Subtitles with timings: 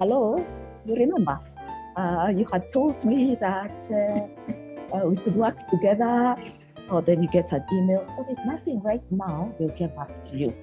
[0.00, 0.42] hello,
[0.86, 1.38] you remember?
[1.94, 6.36] Uh, you had told me that uh, uh, we could work together.
[6.90, 10.36] Or then you get an email, oh, there's nothing right now, we'll get back to
[10.36, 10.54] you.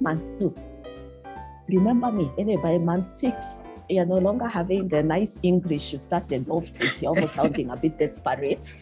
[0.00, 0.54] Month two.
[1.68, 6.48] Remember me, anyway, by month six, you're no longer having the nice English you started
[6.48, 7.02] off with.
[7.02, 8.72] You're almost sounding a bit desperate.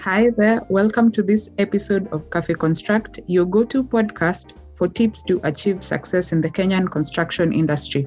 [0.00, 5.22] Hi there, welcome to this episode of Cafe Construct, your go to podcast for tips
[5.24, 8.06] to achieve success in the Kenyan construction industry.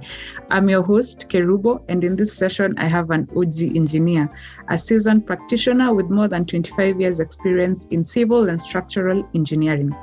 [0.49, 4.29] I'm your host, Kerubo, and in this session, I have an OG engineer,
[4.69, 9.93] a seasoned practitioner with more than 25 years' experience in civil and structural engineering.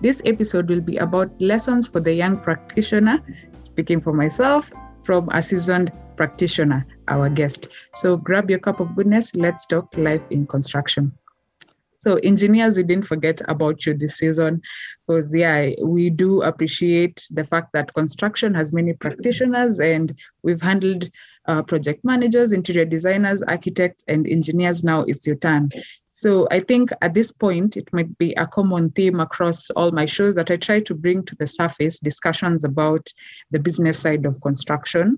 [0.00, 3.20] This episode will be about lessons for the young practitioner,
[3.58, 4.70] speaking for myself,
[5.04, 7.68] from a seasoned practitioner, our guest.
[7.94, 11.12] So grab your cup of goodness, let's talk life in construction.
[12.04, 14.60] So, engineers, we didn't forget about you this season
[15.08, 21.08] because, yeah, we do appreciate the fact that construction has many practitioners and we've handled
[21.46, 24.84] uh, project managers, interior designers, architects, and engineers.
[24.84, 25.70] Now it's your turn.
[26.12, 30.04] So, I think at this point, it might be a common theme across all my
[30.04, 33.08] shows that I try to bring to the surface discussions about
[33.50, 35.16] the business side of construction.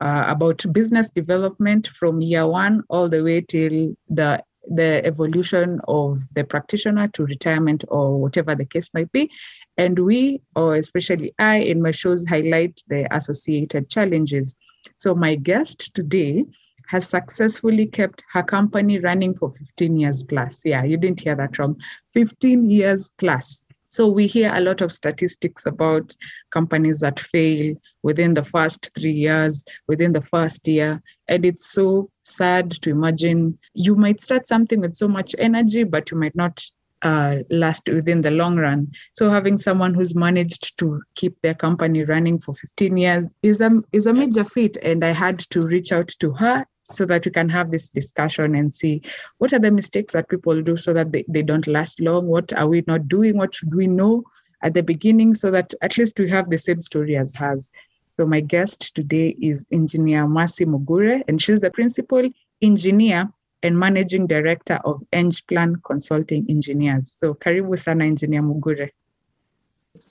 [0.00, 6.20] Uh, about business development from year one all the way till the the evolution of
[6.34, 9.30] the practitioner to retirement or whatever the case might be.
[9.76, 14.56] And we, or especially I, in my shows, highlight the associated challenges.
[14.96, 16.44] So, my guest today
[16.88, 20.62] has successfully kept her company running for 15 years plus.
[20.64, 21.80] Yeah, you didn't hear that wrong.
[22.14, 23.60] 15 years plus.
[23.88, 26.14] So we hear a lot of statistics about
[26.50, 31.02] companies that fail within the first three years, within the first year.
[31.28, 36.10] And it's so sad to imagine you might start something with so much energy, but
[36.10, 36.60] you might not
[37.02, 38.90] uh, last within the long run.
[39.14, 43.70] So having someone who's managed to keep their company running for 15 years is a
[43.92, 44.76] is a major feat.
[44.82, 48.54] And I had to reach out to her so that we can have this discussion
[48.54, 49.02] and see
[49.38, 52.52] what are the mistakes that people do so that they, they don't last long what
[52.54, 54.22] are we not doing what should we know
[54.62, 57.70] at the beginning so that at least we have the same story as hers
[58.18, 62.28] so my guest today is engineer Mercy Mugure and she's the principal
[62.60, 63.32] engineer
[63.62, 65.02] and managing director of
[65.48, 67.12] Plan Consulting Engineers.
[67.12, 68.90] So karibu sana engineer Mugure.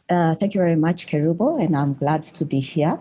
[0.09, 2.99] Uh, thank you very much, Kerubo, and I'm glad to be here.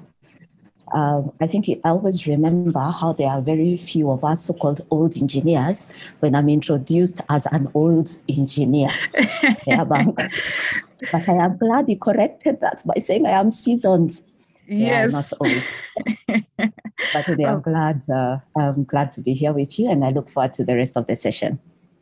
[0.93, 5.17] Um, I think I always remember how there are very few of us so-called old
[5.17, 5.87] engineers
[6.21, 8.91] when I'm introduced as an old engineer.
[9.67, 14.21] yeah, but, but, I am glad you corrected that by saying I am seasoned.
[14.69, 16.43] Yes, yeah, not old.
[17.13, 17.61] but today I'm oh.
[17.61, 20.77] glad uh, I'm glad to be here with you, and I look forward to the
[20.77, 21.59] rest of the session.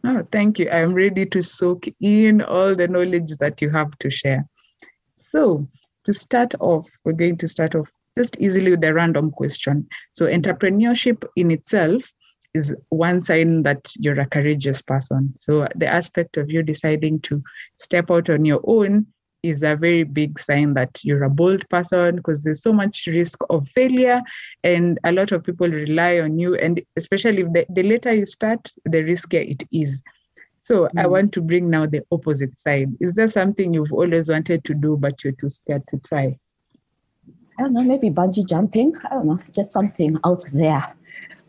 [0.06, 0.68] Oh, thank you.
[0.70, 4.46] I'm ready to soak in all the knowledge that you have to share.
[5.14, 5.66] So,
[6.04, 9.88] to start off, we're going to start off just easily with a random question.
[10.12, 12.12] So, entrepreneurship in itself
[12.54, 15.32] is one sign that you're a courageous person.
[15.36, 17.42] So, the aspect of you deciding to
[17.76, 19.06] step out on your own
[19.44, 23.38] is a very big sign that you're a bold person because there's so much risk
[23.50, 24.22] of failure
[24.62, 28.72] and a lot of people rely on you and especially the, the later you start
[28.86, 30.02] the riskier it is
[30.60, 30.90] so mm.
[30.96, 34.72] i want to bring now the opposite side is there something you've always wanted to
[34.72, 36.34] do but you're too scared to try
[37.58, 38.94] I don't know, maybe bungee jumping.
[39.04, 40.94] I don't know, just something out there.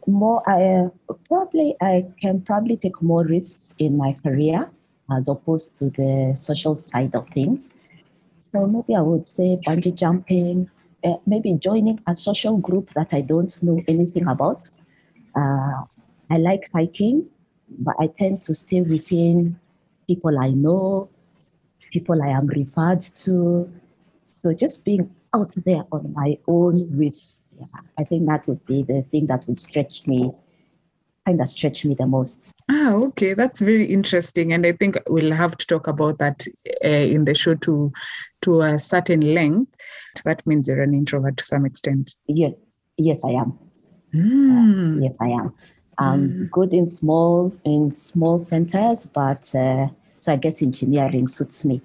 [0.08, 4.70] More, I uh, probably I can probably take more risks in my career
[5.12, 7.72] as opposed to the social side of things.
[8.52, 10.70] So maybe I would say bungee jumping,
[11.04, 14.64] uh, maybe joining a social group that I don't know anything about.
[15.36, 15.84] Uh,
[16.30, 17.26] I like hiking,
[17.80, 19.60] but I tend to stay within
[20.08, 21.10] people I know,
[21.92, 23.72] people I am referred to.
[24.26, 27.66] So just being out there on my own with, yeah,
[27.98, 30.32] I think that would be the thing that would stretch me,
[31.26, 32.54] kind of stretch me the most.
[32.70, 36.46] Ah, okay, that's very interesting, and I think we'll have to talk about that
[36.84, 37.92] uh, in the show to
[38.42, 39.74] to a certain length.
[40.24, 42.16] That means you're an introvert to some extent.
[42.28, 42.54] Yes,
[42.98, 43.60] yes, I am.
[44.14, 44.98] Mm.
[44.98, 45.54] Uh, yes, I am.
[45.98, 46.52] I'm mm.
[46.52, 49.88] good in small in small centers, but uh,
[50.18, 51.82] so I guess engineering suits me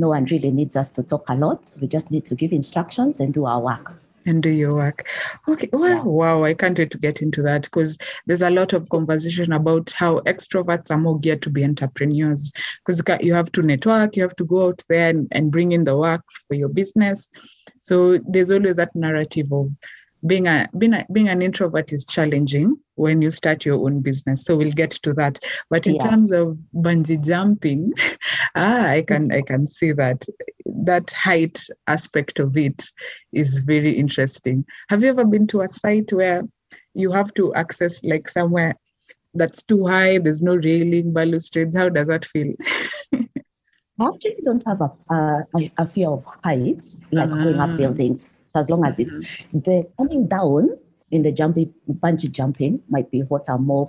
[0.00, 1.62] no one really needs us to talk a lot.
[1.80, 3.92] We just need to give instructions and do our work.
[4.26, 5.08] And do your work.
[5.48, 5.70] Okay.
[5.72, 6.02] Well, yeah.
[6.02, 6.44] wow.
[6.44, 10.20] I can't wait to get into that because there's a lot of conversation about how
[10.20, 12.52] extroverts are more geared to be entrepreneurs
[12.84, 15.84] because you have to network, you have to go out there and, and bring in
[15.84, 17.30] the work for your business.
[17.80, 19.70] So there's always that narrative of
[20.26, 24.44] being a being a, being an introvert is challenging when you start your own business.
[24.44, 25.38] So we'll get to that.
[25.70, 26.08] But in Yeah.
[26.10, 27.92] terms of bungee jumping,
[28.54, 30.24] ah, I can I can see that
[30.66, 32.84] that height aspect of it
[33.32, 34.64] is very interesting.
[34.90, 36.42] Have you ever been to a site where
[36.94, 38.74] you have to access like somewhere
[39.34, 41.76] that's too high, there's no railing, balustrades?
[41.76, 42.54] How does that feel?
[44.00, 47.64] I actually don't have a, a, a- fear of heights, like going Ah.
[47.70, 48.26] up buildings.
[48.50, 49.08] So as long as it,
[49.52, 50.76] the coming down
[51.12, 53.88] in the jumping, bungee jumping might be what I'm more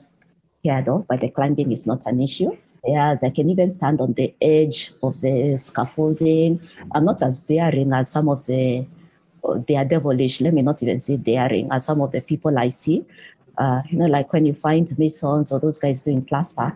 [0.60, 2.56] scared of, but the climbing is not an issue.
[2.86, 6.62] Yes, I can even stand on the edge of the scaffolding.
[6.94, 8.88] I'm not as daring as some of the,
[9.44, 12.58] uh, they are devilish, let me not even say daring, as some of the people
[12.58, 13.04] I see.
[13.58, 16.76] Uh, you know, like when you find masons or those guys doing plaster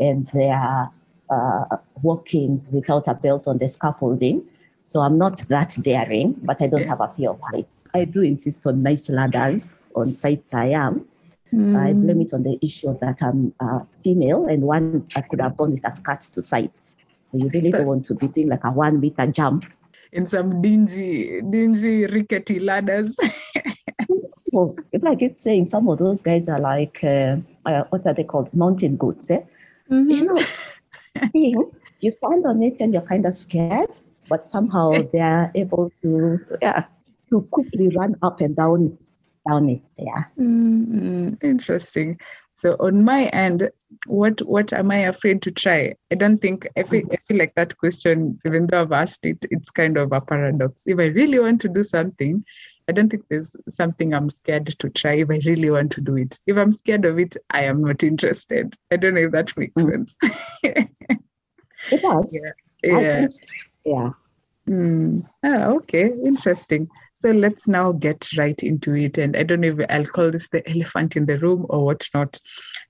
[0.00, 0.90] and they are
[1.30, 4.42] uh, walking without a belt on the scaffolding.
[4.90, 7.84] So I'm not that daring, but I don't have a fear of heights.
[7.94, 10.94] I do insist on nice ladders on sites I am.
[11.52, 12.02] I Mm.
[12.02, 15.72] blame it on the issue that I'm uh, female and one I could have gone
[15.74, 16.76] with a skirt to site.
[17.30, 19.64] So you really But- don't want to be doing like a one meter jump.
[20.12, 23.16] in some dingy, dingy, rickety ladders.
[24.52, 28.12] Well, it's like it's saying some of those guys are like, uh, uh, what are
[28.18, 28.52] they called?
[28.52, 29.30] Mountain goats.
[29.30, 29.42] Eh?
[29.88, 30.38] You know,
[32.00, 33.90] you stand on it and you're kind of scared,
[34.30, 36.84] but somehow they're able to, yeah,
[37.28, 38.96] to quickly run up and down,
[39.46, 39.82] down it.
[39.98, 40.24] Yeah.
[40.38, 42.18] Mm, interesting.
[42.56, 43.70] So on my end,
[44.06, 45.94] what what am I afraid to try?
[46.12, 49.44] I don't think I feel I feel like that question, even though I've asked it,
[49.50, 50.82] it's kind of a paradox.
[50.86, 52.44] If I really want to do something,
[52.86, 56.16] I don't think there's something I'm scared to try if I really want to do
[56.16, 56.38] it.
[56.46, 58.76] If I'm scared of it, I am not interested.
[58.90, 59.90] I don't know if that makes Mm.
[59.90, 60.18] sense.
[61.92, 62.30] It does.
[62.32, 62.50] Yeah.
[62.84, 63.26] Yeah.
[63.90, 64.14] Think,
[64.68, 64.74] yeah.
[64.74, 65.26] Mm.
[65.42, 66.88] Ah, okay, interesting.
[67.16, 69.18] So let's now get right into it.
[69.18, 72.38] And I don't know if I'll call this the elephant in the room or whatnot.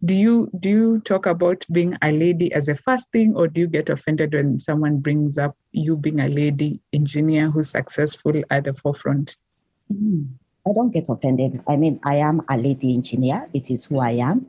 [0.04, 3.62] Do you do you talk about being a lady as a first thing, or do
[3.62, 8.64] you get offended when someone brings up you being a lady engineer who's successful at
[8.64, 9.36] the forefront?
[9.92, 10.28] Mm.
[10.68, 11.62] I don't get offended.
[11.66, 13.48] I mean, I am a lady engineer.
[13.54, 14.46] It is who I am.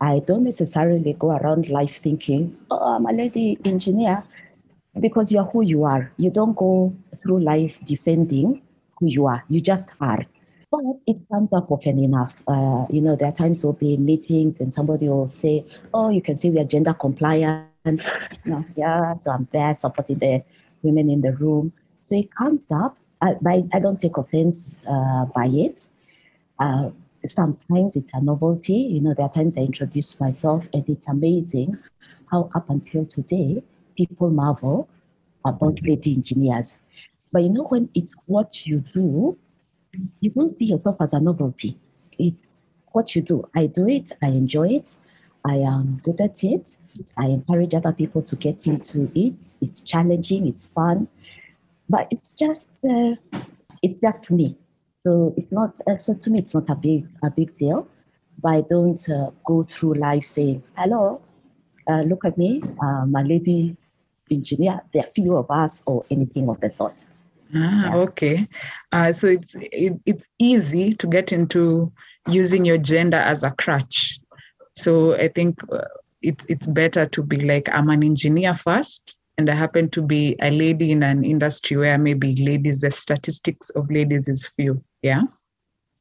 [0.00, 4.22] I don't necessarily go around life thinking, oh, I'm a lady engineer,
[5.00, 6.10] because you're who you are.
[6.16, 8.62] You don't go through life defending
[8.98, 9.44] who you are.
[9.48, 10.24] You just are.
[10.70, 12.42] But it comes up often enough.
[12.48, 15.64] Uh, you know, there are times we'll be in meetings and somebody will say,
[15.94, 17.68] oh, you can see we are gender compliant.
[17.84, 18.00] You
[18.44, 20.42] know, yeah, so I'm there supporting the
[20.82, 21.72] women in the room.
[22.02, 22.96] So it comes up.
[23.22, 25.86] I, but I don't take offense uh, by it.
[26.58, 26.90] Uh,
[27.24, 28.74] sometimes it's a novelty.
[28.74, 31.76] You know, there are times I introduce myself, and it's amazing
[32.30, 33.62] how up until today
[33.96, 34.88] people marvel
[35.44, 36.80] about lady engineers.
[37.32, 39.36] But you know, when it's what you do,
[40.20, 41.78] you don't see yourself as a novelty.
[42.18, 42.62] It's
[42.92, 43.44] what you do.
[43.54, 44.12] I do it.
[44.22, 44.96] I enjoy it.
[45.44, 46.76] I am good at it.
[47.18, 49.34] I encourage other people to get into it.
[49.60, 50.46] It's challenging.
[50.48, 51.08] It's fun
[51.88, 53.14] but it's just uh,
[53.82, 54.56] it's just me.
[55.04, 57.86] So it's not uh, so to me it's not a big a big deal.
[58.42, 61.22] But I don't uh, go through life saying, "Hello,
[61.88, 63.76] uh, look at me, I'm a lady
[64.30, 67.04] engineer." There are few of us or anything of the sort.
[67.54, 67.96] Ah, Yeah.
[67.96, 68.46] okay.
[68.92, 71.92] Uh, so it's it, it's easy to get into
[72.28, 74.18] using your gender as a crutch.
[74.74, 75.84] So I think uh,
[76.22, 80.36] it's it's better to be like I'm an engineer first, and I happen to be
[80.40, 84.82] a lady in an industry where maybe ladies, the statistics of ladies is few.
[85.02, 85.22] Yeah.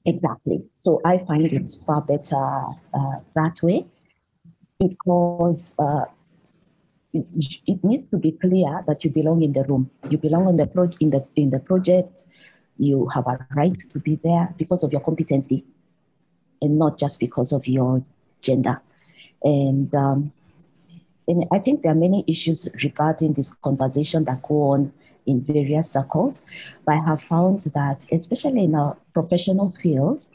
[0.06, 0.64] Exactly.
[0.82, 2.36] So I find it's far better
[2.94, 3.86] uh, that way
[4.80, 6.06] because uh,
[7.16, 9.90] it, needs to be clear that you belong in the room.
[10.10, 12.24] You belong on the pro- in the in the project.
[12.78, 15.64] You have a right to be there because of your competency,
[16.62, 18.04] and not just because of your
[18.42, 18.82] gender.
[19.44, 20.34] And um,
[21.28, 24.94] and I think there are many issues regarding this conversation that go on
[25.26, 26.42] in various circles.
[26.86, 30.28] But I have found that, especially in a professional field,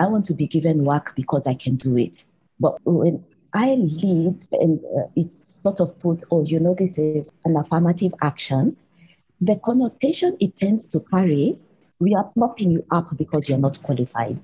[0.00, 2.24] I want to be given work because I can do it.
[2.60, 3.24] But when
[3.54, 8.12] I lead and uh, it's sort of put, oh, you know, this is an affirmative
[8.22, 8.76] action,
[9.40, 11.58] the connotation it tends to carry,
[11.98, 14.38] we are propping you up because you're not qualified.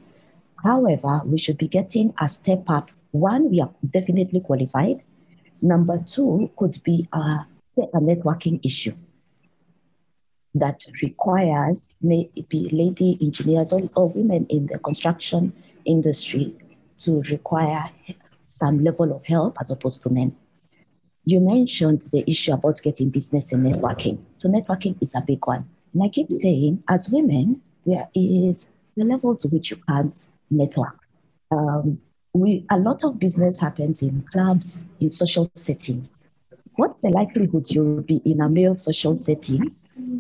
[0.65, 2.91] However, we should be getting a step up.
[3.11, 5.03] One, we are definitely qualified.
[5.61, 7.47] Number two could be a,
[7.77, 8.95] a networking issue
[10.55, 15.53] that requires maybe lady engineers or, or women in the construction
[15.85, 16.55] industry
[16.99, 17.91] to require
[18.47, 20.35] some level of help as opposed to men.
[21.25, 24.19] You mentioned the issue about getting business and networking.
[24.39, 25.69] So networking is a big one.
[25.93, 30.99] And I keep saying, as women, there is the level to which you can't network.
[31.51, 32.01] Um,
[32.33, 36.11] we a lot of business happens in clubs, in social settings.
[36.77, 39.75] What's the likelihood you'll be in a male social setting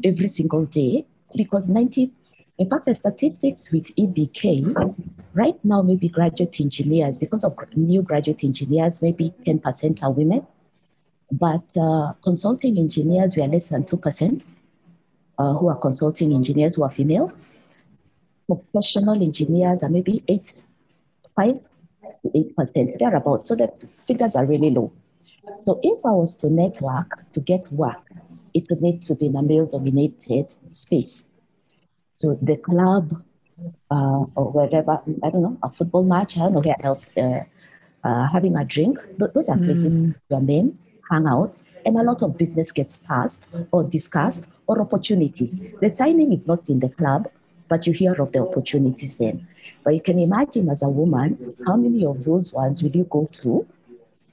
[0.04, 1.07] every single day?
[1.35, 2.11] Because 90,
[2.59, 4.95] in fact, the statistics with EBK
[5.33, 10.47] right now, maybe graduate engineers, because of new graduate engineers, maybe 10% are women.
[11.32, 14.44] But uh, consulting engineers, we are less than 2%
[15.38, 17.32] uh, who are consulting engineers who are female.
[18.46, 20.62] Professional engineers are maybe 8,
[21.37, 21.60] 5
[22.22, 23.49] to 8%, thereabouts.
[23.49, 23.72] So the
[24.06, 24.92] figures are really low.
[25.64, 28.02] So if I was to network to get work,
[28.52, 31.25] it would need to be in a male dominated space.
[32.12, 33.22] So the club
[33.90, 37.44] uh, or wherever, I don't know, a football match, I don't know where else, uh,
[38.02, 40.14] uh, having a drink, those are places mm.
[40.28, 40.78] where men
[41.11, 45.59] hang out and a lot of business gets passed or discussed or opportunities.
[45.81, 47.29] The timing is not in the club,
[47.69, 49.47] but you hear of the opportunities then.
[49.85, 53.29] But you can imagine as a woman, how many of those ones will you go
[53.43, 53.67] to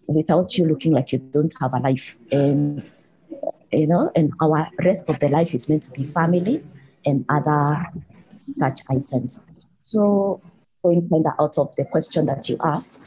[0.07, 2.17] without you looking like you don't have a life?
[2.31, 2.89] And
[3.71, 6.63] you know, and our rest of the life is meant to be family
[7.05, 7.85] and other
[8.31, 9.39] such items.
[9.83, 10.41] So
[10.83, 12.99] going kind of out of the question that you asked,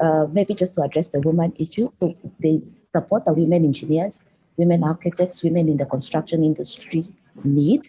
[0.00, 2.62] uh, maybe just to address the woman issue, so the
[2.98, 4.20] support the women engineers,
[4.56, 7.06] women architects, women in the construction industry
[7.44, 7.88] need,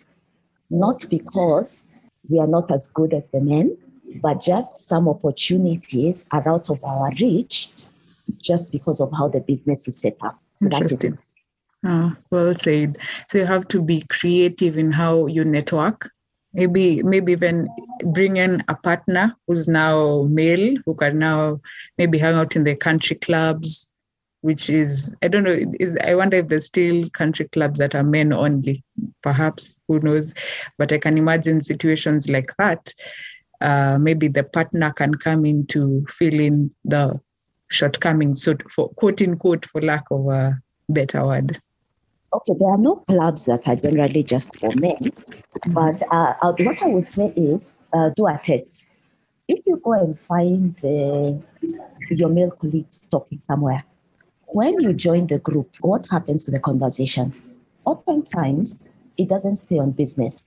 [0.69, 1.83] not because
[2.29, 3.77] we are not as good as the men,
[4.21, 7.69] but just some opportunities are out of our reach
[8.37, 10.39] just because of how the business is set up.
[10.55, 11.17] So Interesting.
[11.85, 12.97] Oh, well said.
[13.29, 16.09] So you have to be creative in how you network.
[16.53, 17.69] Maybe, maybe even
[18.05, 21.61] bring in a partner who's now male, who can now
[21.97, 23.88] maybe hang out in the country clubs,
[24.41, 25.59] which is I don't know.
[25.79, 28.83] Is I wonder if there's still country clubs that are men only.
[29.21, 30.33] Perhaps who knows?
[30.77, 32.93] But I can imagine situations like that.
[33.61, 37.19] Uh, maybe the partner can come in to fill in the
[37.69, 41.57] shortcomings, so for quote unquote, for lack of a better word.
[42.31, 45.11] Okay, there are no clubs that are generally just for men,
[45.67, 48.85] but uh, uh what I would say is uh, do a test.
[49.47, 51.33] If you go and find uh,
[52.11, 53.83] your male colleagues talking somewhere,
[54.51, 57.33] when you join the group, what happens to the conversation?
[57.85, 58.79] Oftentimes,
[59.17, 60.41] it doesn't stay on business.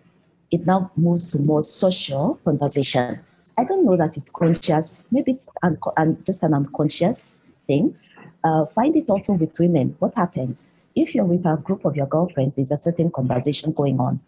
[0.51, 3.21] It now moves to more social conversation.
[3.59, 5.03] I don't know that it's conscious.
[5.11, 7.35] Maybe it's un- un- just an unconscious
[7.67, 7.97] thing.
[8.45, 9.97] Uh, find it also with women.
[9.99, 10.65] What happens?
[10.95, 14.21] if you're with a group of your girlfriends, there's a certain conversation going on.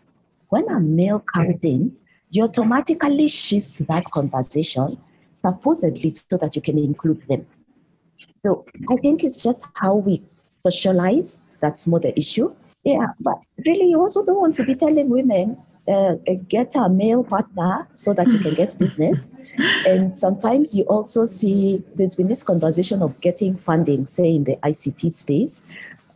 [0.48, 1.96] When a male comes in,
[2.30, 4.98] you automatically shift that conversation,
[5.32, 7.46] supposedly so that you can include them.
[8.44, 10.22] So I think it's just how we
[10.56, 12.54] socialize that's more the issue.
[12.84, 15.56] Yeah, but really, you also don't want to be telling women
[15.88, 16.16] uh,
[16.48, 19.28] get a male partner so that you can get business.
[19.86, 24.56] And sometimes you also see there's been this conversation of getting funding, say in the
[24.56, 25.62] ICT space,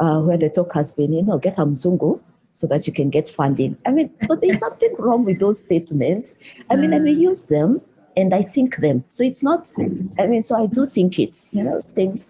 [0.01, 2.21] uh, where the talk has been, you know, get a mzungu
[2.53, 3.79] so that you can get funding.
[3.87, 6.35] I mean, so there's something wrong with those statements.
[6.69, 7.21] I mean, and may mm.
[7.21, 7.81] use them
[8.19, 9.05] and I think them.
[9.09, 9.71] So it's not,
[10.19, 12.29] I mean, so I do think it, you know, things.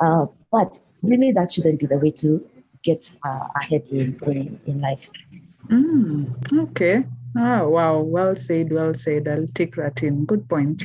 [0.00, 2.48] Uh, but really, that shouldn't be the way to
[2.84, 5.10] get uh, ahead in, in, in life.
[5.66, 7.04] Mm, okay.
[7.36, 7.98] Oh, wow.
[7.98, 8.72] Well said.
[8.72, 9.26] Well said.
[9.26, 10.24] I'll take that in.
[10.24, 10.84] Good point.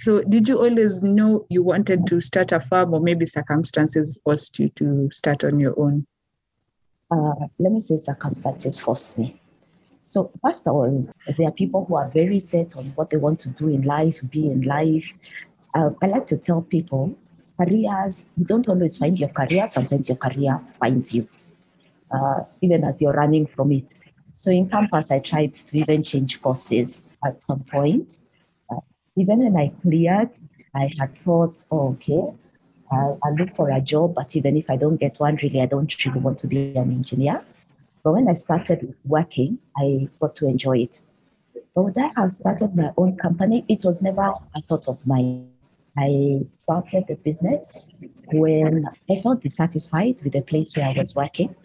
[0.00, 4.58] So, did you always know you wanted to start a farm, or maybe circumstances forced
[4.58, 6.04] you to start on your own?
[7.12, 9.40] Uh, let me say circumstances forced me.
[10.06, 13.40] So, first of all, there are people who are very set on what they want
[13.40, 15.12] to do in life, be in life.
[15.74, 17.16] Uh, I like to tell people
[17.58, 21.26] careers, you don't always find your career, sometimes your career finds you,
[22.10, 23.98] uh, even as you're running from it.
[24.36, 28.18] So in campus, I tried to even change courses at some point.
[28.70, 28.80] Uh,
[29.16, 30.30] even when I cleared,
[30.74, 32.22] I had thought, oh, okay,
[32.92, 35.66] I'll, I'll, look for a job, but even if I don't get one, really, I
[35.66, 37.42] don't really want to be an engineer.
[38.04, 41.00] But when I started working, I got to enjoy it.
[41.74, 43.64] But would I have started my own company?
[43.66, 45.50] It was never a thought of mine.
[45.96, 47.66] I started the business
[48.26, 51.56] when I felt dissatisfied with the place where I was working.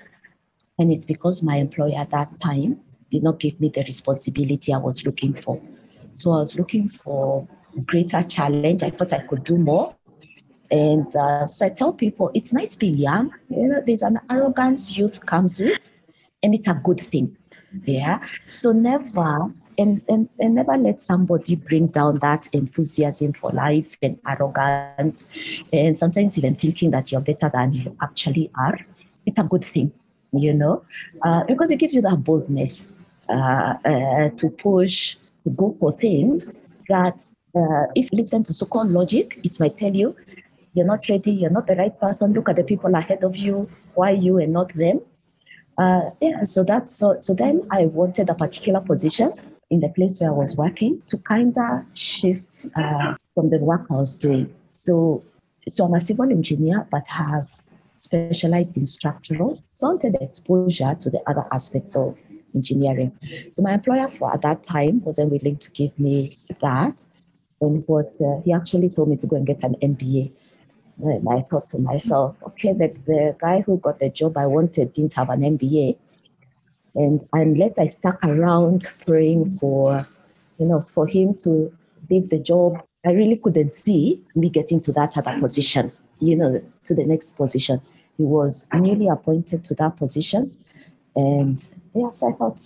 [0.80, 2.80] And it's because my employer at that time
[3.12, 5.62] did not give me the responsibility I was looking for.
[6.14, 7.48] So I was looking for
[7.86, 8.82] greater challenge.
[8.84, 9.94] I thought I could do more.
[10.72, 13.34] And uh, so I tell people it's nice being young.
[13.50, 15.90] You know, there's an arrogance youth comes with,
[16.44, 17.36] and it's a good thing.
[17.86, 18.26] Yeah.
[18.48, 24.20] So never and, and, and never let somebody bring down that enthusiasm for life and
[24.28, 25.28] arrogance,
[25.72, 28.78] and sometimes even thinking that you're better than you actually are.
[29.26, 29.94] It's a good thing
[30.32, 30.84] you know,
[31.24, 32.88] uh, because it gives you that boldness
[33.30, 36.50] uh, uh, to push to go for things
[36.88, 37.24] that
[37.56, 40.16] uh, if you listen to so-called logic, it might tell you
[40.74, 42.34] you're not ready, you're not the right person.
[42.34, 43.70] Look at the people ahead of you.
[43.96, 45.02] Why you and not them?
[45.80, 47.18] Uh, yeah, so that's so.
[47.22, 49.34] So then I wanted a particular position
[49.70, 53.86] in the place where I was working to kind of shift uh, from the work
[53.90, 54.54] I was doing.
[54.72, 55.24] So,
[55.70, 57.50] so I'm a civil engineer, but have
[57.96, 59.64] specialized in structural.
[59.74, 62.18] So I wanted exposure to the other aspects of
[62.54, 63.18] engineering.
[63.52, 66.94] So my employer for at that time wasn't willing to give me that.
[67.62, 70.32] And but uh, he actually told me to go and get an MBA.
[71.02, 74.94] And I thought to myself, okay, the, the guy who got the job I wanted
[74.94, 75.98] didn't have an MBA.
[76.96, 80.06] And unless I stuck around praying for,
[80.58, 81.72] you know, for him to
[82.10, 86.62] leave the job, I really couldn't see me getting to that other position, you know,
[86.84, 87.82] to the next position.
[88.18, 90.54] He was newly appointed to that position.
[91.16, 91.64] And
[91.96, 92.62] yes, I thought,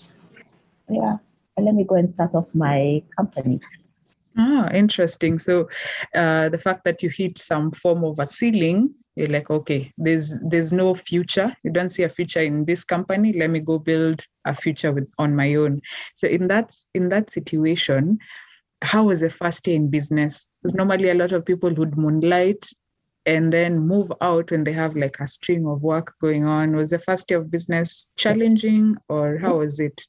[0.90, 1.18] yeah,
[1.58, 3.60] let me go and start off my company.
[4.38, 5.38] Ah, interesting.
[5.40, 5.70] So,
[6.16, 10.38] uh, the fact that you hit some form of a ceiling, you're like, okay, there's
[10.50, 11.56] there's no future.
[11.64, 13.34] You don't see a future in this company.
[13.34, 15.82] Let me go build a future with on my own.
[16.16, 18.18] So, in that in that situation,
[18.82, 20.50] how was the first day in business?
[20.62, 22.66] Because normally a lot of people would moonlight
[23.26, 26.76] and then move out when they have like a string of work going on.
[26.76, 30.02] Was the first day of business challenging, or how was it?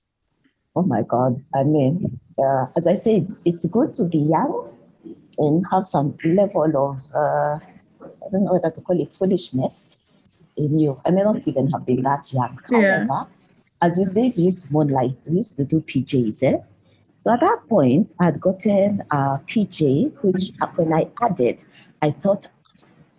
[0.76, 1.43] Oh my God.
[1.54, 4.76] I mean, uh, as I said, it's good to be young
[5.38, 7.59] and have some level of, uh,
[8.04, 9.85] I don't know whether to call it foolishness
[10.57, 11.00] in you.
[11.04, 12.59] I may not even have been that young.
[12.71, 13.04] Yeah.
[13.04, 13.26] However,
[13.83, 16.43] as you said, we used to moonlight, we used to do PJs.
[16.43, 16.57] Eh?
[17.21, 21.62] So at that point, I'd gotten a PJ, which when I added,
[22.02, 22.47] I thought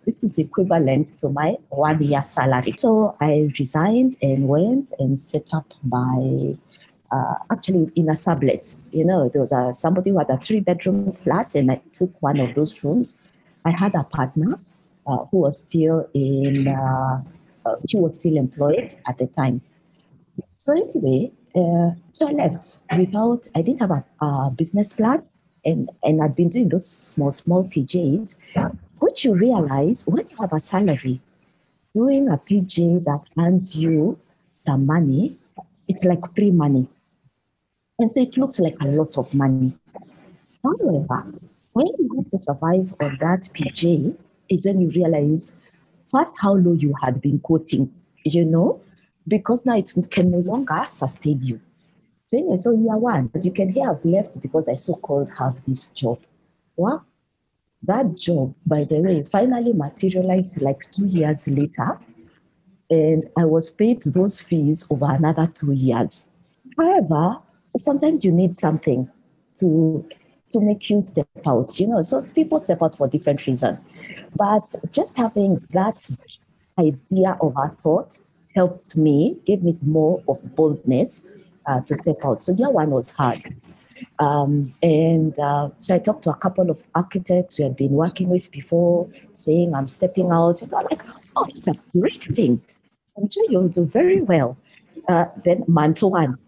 [0.04, 2.74] this is equivalent to my one year salary.
[2.76, 6.56] So I resigned and went and set up my
[7.10, 8.76] uh, actually in a sublet.
[8.92, 12.10] You know, there was a, somebody who had a three bedroom flat, and I took
[12.22, 13.14] one of those rooms.
[13.64, 14.58] I had a partner
[15.06, 17.22] uh, who was still in, uh,
[17.64, 19.60] uh she was still employed at the time.
[20.58, 25.22] So anyway, uh, so I left without, I didn't have a, a business plan,
[25.64, 28.34] and, and I'd been doing those small, small PJs,
[28.98, 31.20] which you realize when you have a salary,
[31.94, 34.18] doing a PJ that earns you
[34.50, 35.38] some money,
[35.88, 36.88] it's like free money.
[37.98, 39.72] And so it looks like a lot of money.
[40.62, 41.32] However,
[41.72, 44.16] when you have to survive on that PJ,
[44.48, 45.52] is when you realize
[46.10, 47.92] first how low you had been quoting,
[48.24, 48.80] you know,
[49.28, 51.60] because now it can no longer sustain you.
[52.26, 55.30] So, anyway, so year one, as you can hear, I've left because I so called
[55.38, 56.18] have this job.
[56.76, 57.04] Well,
[57.82, 61.98] that job, by the way, finally materialized like two years later,
[62.90, 66.22] and I was paid those fees over another two years.
[66.76, 67.38] However,
[67.78, 69.08] sometimes you need something
[69.60, 70.06] to
[70.52, 72.02] to make you step out, you know.
[72.02, 73.78] So people step out for different reasons.
[74.36, 76.08] But just having that
[76.78, 78.18] idea of a thought
[78.54, 81.22] helped me, gave me more of boldness
[81.66, 82.42] uh, to step out.
[82.42, 83.42] So year one was hard.
[84.18, 88.28] Um, and uh, so I talked to a couple of architects who had been working
[88.28, 90.62] with before, saying I'm stepping out.
[90.62, 91.02] And they're like,
[91.34, 92.62] oh, it's a great thing.
[93.16, 94.56] I'm sure you'll do very well.
[95.08, 96.38] Uh, then month one,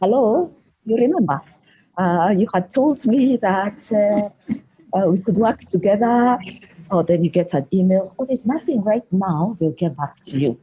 [0.00, 0.54] hello,
[0.86, 1.40] you remember?
[1.98, 4.54] Uh, you had told me that uh,
[4.96, 6.38] uh, we could work together.
[6.90, 10.38] Oh, then you get an email, oh, there's nothing right now, we'll get back to
[10.38, 10.58] you.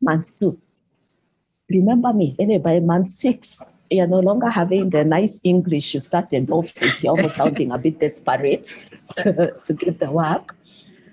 [0.00, 0.60] Month two,
[1.68, 2.36] remember me.
[2.38, 7.02] Anyway, by month six, you're no longer having the nice English you started off with.
[7.02, 8.76] You're almost sounding a bit desperate
[9.16, 10.56] to get the work.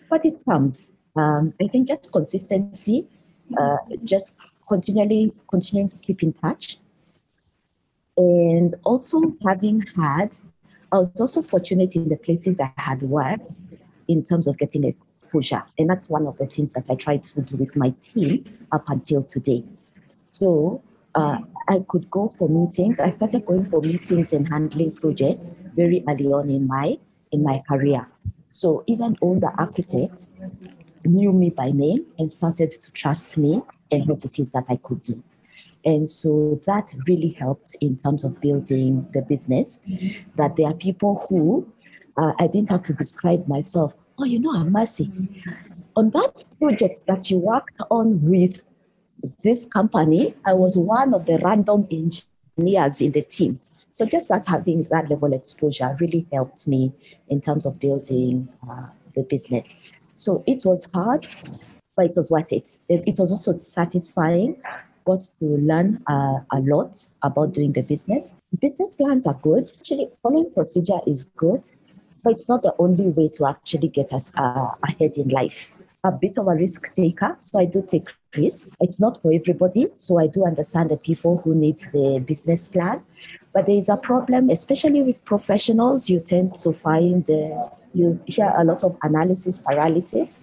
[0.10, 0.78] But it comes.
[1.16, 3.08] Um, I think just consistency,
[3.58, 4.36] uh, just
[4.68, 6.78] continually continuing to keep in touch
[8.18, 10.38] and also having had,
[10.92, 13.60] I was also fortunate in the places that I had worked
[14.08, 15.64] in terms of getting exposure.
[15.78, 18.84] And that's one of the things that I tried to do with my team up
[18.90, 19.64] until today.
[20.26, 20.82] So
[21.16, 21.38] uh,
[21.70, 23.00] I could go for meetings.
[23.00, 26.98] I started going for meetings and handling projects very early on in my
[27.32, 28.06] in my career.
[28.50, 30.30] So even the architects
[31.06, 34.76] knew me by name and started to trust me and what it is that I
[34.78, 35.24] could do.
[35.84, 39.82] And so that really helped in terms of building the business.
[40.36, 41.72] That there are people who
[42.18, 43.94] uh, I didn't have to describe myself.
[44.18, 45.12] Oh, you know, I'm Mercy.
[45.96, 48.62] On that project that you worked on with
[49.44, 53.60] this company, I was one of the random engineers in the team.
[53.90, 56.94] So just that having that level exposure really helped me
[57.30, 59.68] in terms of building uh, the business.
[60.16, 61.28] So it was hard,
[61.96, 62.78] but it was worth it.
[62.88, 64.62] It, it was also satisfying
[65.06, 68.34] got to learn uh, a lot about doing the business.
[68.60, 69.72] Business plans are good.
[69.80, 71.62] Actually, following procedure is good,
[72.24, 75.70] but it's not the only way to actually get us uh, ahead in life.
[76.04, 78.68] A bit of a risk taker, so I do take risks.
[78.80, 83.04] It's not for everybody, so I do understand the people who need the business plan.
[83.54, 86.10] But there is a problem, especially with professionals.
[86.10, 90.42] You tend to find uh, you hear a lot of analysis paralysis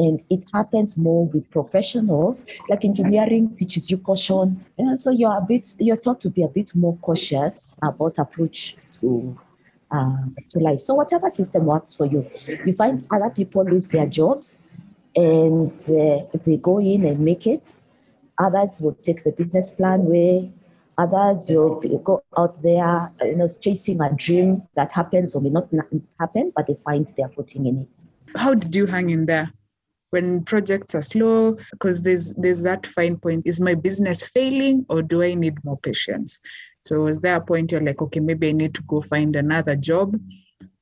[0.00, 4.64] and it happens more with professionals like engineering teaches you caution.
[4.78, 8.76] And so you're a bit you're taught to be a bit more cautious about approach
[9.00, 9.38] to
[9.90, 10.80] uh, to life.
[10.80, 12.28] So whatever system works for you
[12.64, 14.58] you find other people lose their jobs
[15.14, 17.76] and uh, they go in and make it.
[18.38, 20.50] Others will take the business plan way.
[20.96, 25.68] Others will go out there you know chasing a dream that happens or may not
[26.18, 28.04] happen but they find their footing in it.
[28.38, 29.52] How did you hang in there
[30.10, 35.02] when projects are slow because there's there's that fine point is my business failing or
[35.02, 36.40] do i need more patience?
[36.82, 39.76] So was there a point you're like okay maybe i need to go find another
[39.76, 40.16] job?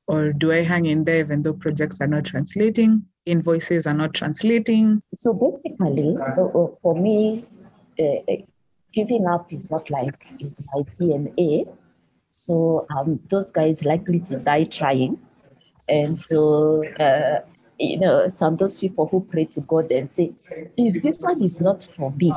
[0.07, 4.13] Or do i hang in there even though projects are not translating invoices are not
[4.13, 5.01] translating?
[5.15, 6.17] So basically
[6.81, 7.45] for me
[7.99, 8.33] uh,
[8.91, 11.67] giving up is not like in my dna
[12.39, 15.19] so um, those guys likely to die trying.
[15.87, 17.39] And so uh,
[17.79, 20.33] you know, some of those people who pray to God and say,
[20.77, 22.33] if this one is not for me,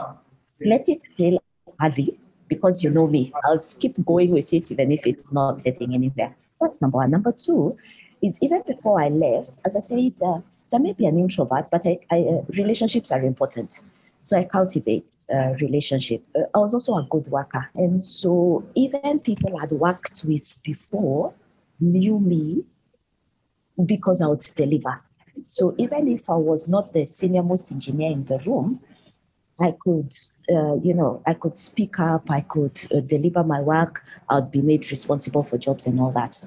[0.65, 1.43] let it fail
[1.83, 3.33] early because you know me.
[3.45, 6.35] I'll keep going with it even if it's not heading anywhere.
[6.61, 7.11] That's number one.
[7.11, 7.77] Number two
[8.23, 10.39] is even before I left, as I said, uh,
[10.73, 13.81] I may be an introvert, but I, I uh, relationships are important.
[14.21, 16.23] So I cultivate uh, relationship.
[16.37, 17.69] Uh, I was also a good worker.
[17.75, 21.35] And so even people I'd worked with before
[21.81, 22.65] knew me
[23.85, 25.01] because I would deliver.
[25.45, 28.81] So even if I was not the senior most engineer in the room,
[29.61, 30.13] I could,
[30.51, 34.63] uh, you know, I could speak up, I could uh, deliver my work, I'd be
[34.63, 36.39] made responsible for jobs and all that.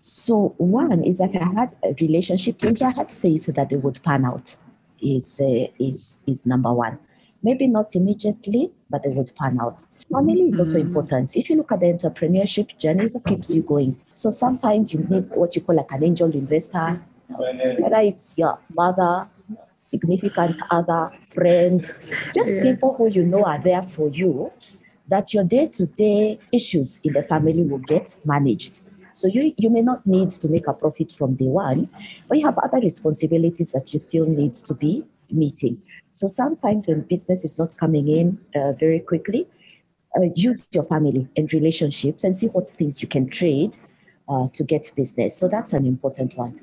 [0.00, 4.02] So one is that I had a relationship, and I had faith that they would
[4.02, 4.56] pan out.
[5.00, 6.98] Is uh, is is number one.
[7.42, 9.84] Maybe not immediately, but they would pan out.
[10.10, 10.80] Family is also mm.
[10.80, 11.36] important.
[11.36, 14.00] If you look at the entrepreneurship journey, it keeps you going.
[14.12, 19.28] So sometimes you need what you call like an angel investor, whether it's your mother,
[19.78, 21.94] significant other, friends,
[22.34, 22.62] just yeah.
[22.62, 24.52] people who you know are there for you,
[25.08, 28.80] that your day to day issues in the family will get managed.
[29.12, 31.88] So you, you may not need to make a profit from day one,
[32.28, 35.80] but you have other responsibilities that you still need to be meeting.
[36.12, 39.48] So sometimes when business is not coming in uh, very quickly,
[40.16, 43.78] uh, use your family and relationships and see what things you can trade
[44.28, 45.36] uh, to get business.
[45.36, 46.60] So that's an important one.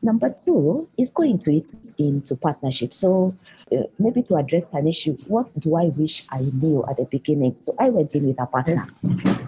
[0.00, 1.66] Number two is going to it
[1.98, 2.94] into partnership.
[2.94, 3.34] So
[3.72, 7.56] uh, maybe to address an issue, what do I wish I knew at the beginning?
[7.60, 8.86] So I went in with a partner.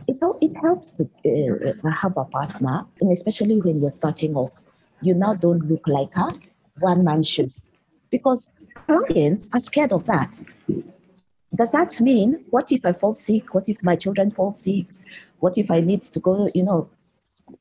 [0.09, 4.51] It, it helps to uh, have a partner, and especially when you're starting off,
[5.03, 6.33] you now don't look like a
[6.81, 7.49] one man show
[8.11, 8.49] because
[8.87, 10.41] clients are scared of that.
[11.55, 13.55] Does that mean what if I fall sick?
[13.55, 14.87] What if my children fall sick?
[15.39, 16.91] What if I need to go, you know,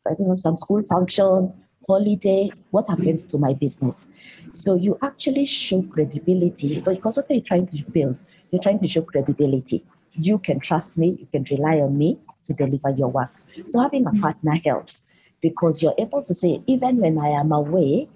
[0.07, 1.53] I don't know, some school function?
[1.89, 4.07] Holiday, what happens to my business?
[4.53, 8.21] So you actually show credibility because what are you're trying to build,
[8.51, 9.83] you're trying to show credibility.
[10.13, 13.33] You can trust me, you can rely on me to deliver your work.
[13.71, 15.03] So having a partner helps
[15.41, 18.07] because you're able to say, even when I am away,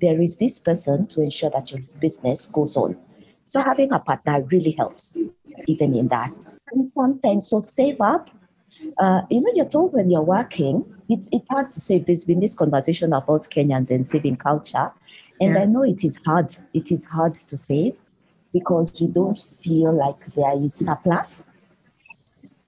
[0.00, 2.96] there is this person to ensure that your business goes on.
[3.44, 5.16] So having a partner really helps,
[5.66, 6.32] even in that.
[6.72, 8.30] And sometimes, so save up.
[8.98, 11.98] Uh, you know, you're told when you're working, it's, it's hard to say.
[11.98, 14.92] There's been this conversation about Kenyans and saving culture.
[15.40, 15.62] And yeah.
[15.62, 16.56] I know it is hard.
[16.74, 17.96] It is hard to save
[18.52, 21.44] because we don't feel like there is surplus.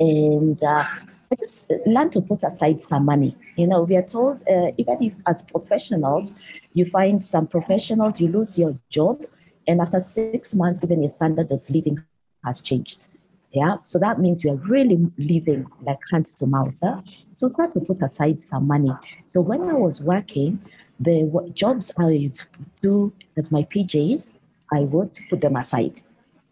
[0.00, 0.84] And uh,
[1.32, 3.36] I just learn to put aside some money.
[3.56, 6.34] You know, we are told, uh, even if as professionals,
[6.72, 9.24] you find some professionals, you lose your job,
[9.66, 12.02] and after six months, even your standard of living
[12.44, 13.06] has changed.
[13.52, 16.74] Yeah, so that means we are really living like hand to mouth.
[16.82, 17.02] Huh?
[17.36, 18.92] So start to put aside some money.
[19.28, 20.58] So when I was working,
[20.98, 22.32] the jobs I
[22.80, 24.26] do as my PJs,
[24.72, 26.00] I would put them aside.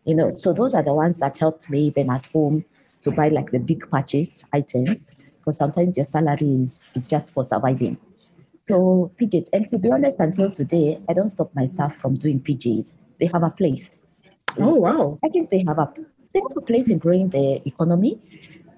[0.04, 2.64] You know, so those are the ones that helped me even at home
[3.02, 4.98] to buy like the big purchase items
[5.38, 7.96] because sometimes your salary is, is just for surviving.
[8.68, 12.92] So PJs, and to be honest, until today, I don't stop myself from doing PJs.
[13.18, 13.98] They have a place.
[14.58, 15.18] Oh wow!
[15.24, 15.92] I think they have a
[16.32, 18.18] they place in growing the economy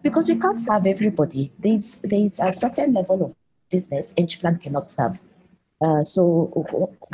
[0.03, 1.53] because we can't serve everybody.
[1.59, 3.35] There's there's a certain level of
[3.71, 5.19] business each plant cannot serve.
[5.85, 6.65] Uh, so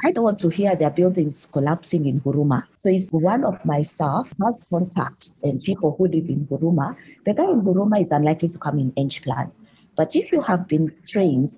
[0.04, 2.64] I don't want to hear their buildings collapsing in Huruma.
[2.76, 7.32] So if one of my staff has contacts and people who live in Huruma, the
[7.32, 9.50] guy in Huruma is unlikely to come in Engplan.
[9.96, 11.56] But if you have been trained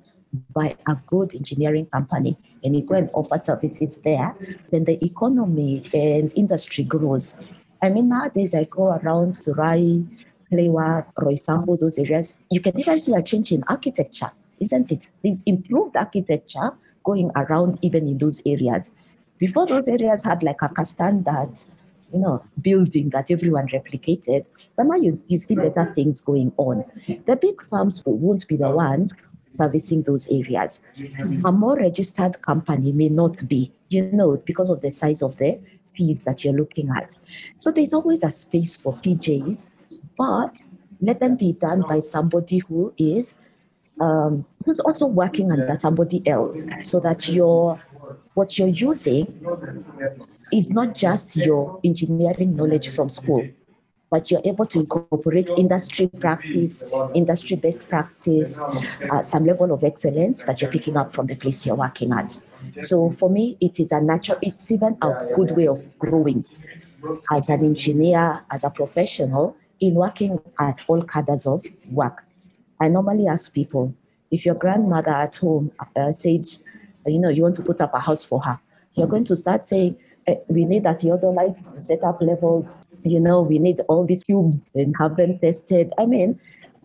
[0.53, 4.37] by a good engineering company and you go and offer services there,
[4.71, 7.35] then the economy and industry grows.
[7.83, 10.05] I mean, nowadays I go around to Rai,
[10.53, 12.37] Lewa, Roysambu, those areas.
[12.51, 15.09] You can even see a change in architecture, isn't it?
[15.23, 16.73] They've improved architecture
[17.05, 18.90] going around even in those areas.
[19.38, 21.55] Before those areas had like a standard,
[22.12, 24.45] you know, building that everyone replicated.
[24.77, 26.85] But now you, you see better things going on.
[27.27, 29.12] The big firms won't be the ones
[29.49, 30.81] servicing those areas.
[31.45, 35.59] A more registered company may not be, you know, because of the size of the
[35.96, 37.18] fees that you're looking at.
[37.59, 39.64] So there's always a space for PJs,
[40.16, 40.61] but
[41.00, 43.35] let them be done by somebody who is
[44.00, 47.81] um, who's also working under somebody else, so that your
[48.35, 49.26] what you're using
[50.53, 53.46] is not just your engineering knowledge from school,
[54.11, 56.83] but you're able to incorporate industry practice,
[57.14, 58.61] industry best practice,
[59.11, 62.40] uh, some level of excellence that you're picking up from the place you're working at.
[62.81, 66.44] So for me, it is a natural, it's even a good way of growing
[67.31, 72.25] as an engineer, as a professional, in working at all cadres of work.
[72.81, 73.94] I normally ask people,
[74.31, 76.46] if your grandmother at home uh, said,
[77.07, 78.59] you know, you want to put up a house for her,
[78.94, 79.96] you're going to start saying,
[80.27, 84.25] eh, we need at the other life setup levels, you know, we need all these
[84.25, 85.93] cubes and have them tested.
[85.99, 86.39] I mean,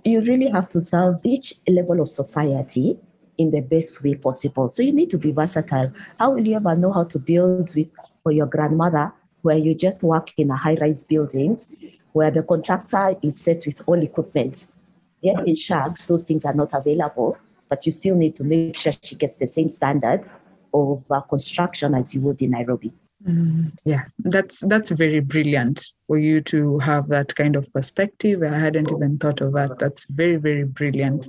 [0.03, 2.97] you really have to serve each level of society
[3.37, 4.69] in the best way possible.
[4.69, 5.91] So you need to be versatile.
[6.19, 7.87] How will you ever know how to build with,
[8.23, 11.59] for your grandmother where you just work in a high-rise building
[12.13, 14.67] where the contractor is set with all equipment?
[15.21, 18.93] Yet in shags, those things are not available, but you still need to make sure
[19.01, 20.29] she gets the same standard
[20.73, 22.93] of uh, construction as you would in Nairobi.
[23.25, 28.43] Mm, yeah, that's that's very brilliant for you to have that kind of perspective.
[28.43, 29.79] I hadn't even thought of that.
[29.79, 31.27] That's very very brilliant.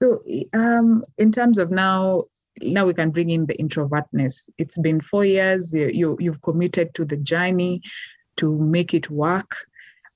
[0.00, 0.22] So,
[0.54, 2.24] um, in terms of now,
[2.62, 4.48] now we can bring in the introvertness.
[4.56, 5.72] It's been four years.
[5.74, 7.82] You, you you've committed to the journey
[8.36, 9.54] to make it work,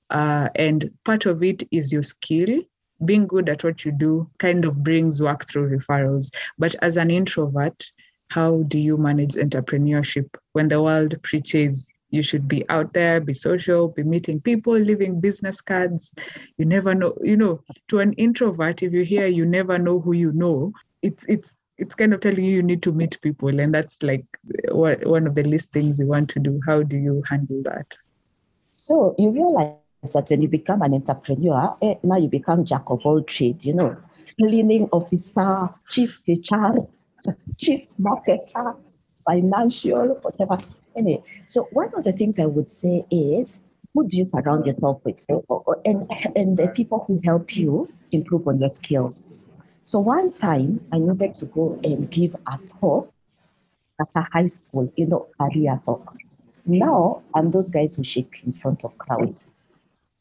[0.09, 2.59] uh, and part of it is your skill.
[3.05, 6.33] Being good at what you do kind of brings work through referrals.
[6.57, 7.91] But as an introvert,
[8.33, 13.33] how do you manage entrepreneurship when the world preaches you should be out there, be
[13.33, 16.13] social, be meeting people, leaving business cards.
[16.57, 20.13] You never know, you know, to an introvert, if you hear you never know who
[20.13, 23.59] you know, it's it's it's kind of telling you you need to meet people.
[23.59, 24.25] And that's like
[24.69, 26.59] one of the least things you want to do.
[26.67, 27.97] How do you handle that?
[28.71, 33.01] So you realize that when you become an entrepreneur, eh, now you become jack of
[33.05, 33.97] all trades, you know,
[34.39, 36.87] cleaning officer, chief HR,
[37.57, 38.75] chief marketer,
[39.25, 40.57] financial, whatever.
[40.95, 43.59] Anyway, so one of the things I would say is
[43.93, 45.23] who do you surround yourself with?
[45.29, 49.15] Oh, oh, and, and the people who help you improve on your skills.
[49.83, 53.11] So one time I needed to go and give a talk
[53.99, 56.15] at a high school, you know, career talk.
[56.65, 59.45] Now I'm those guys who shake in front of crowds.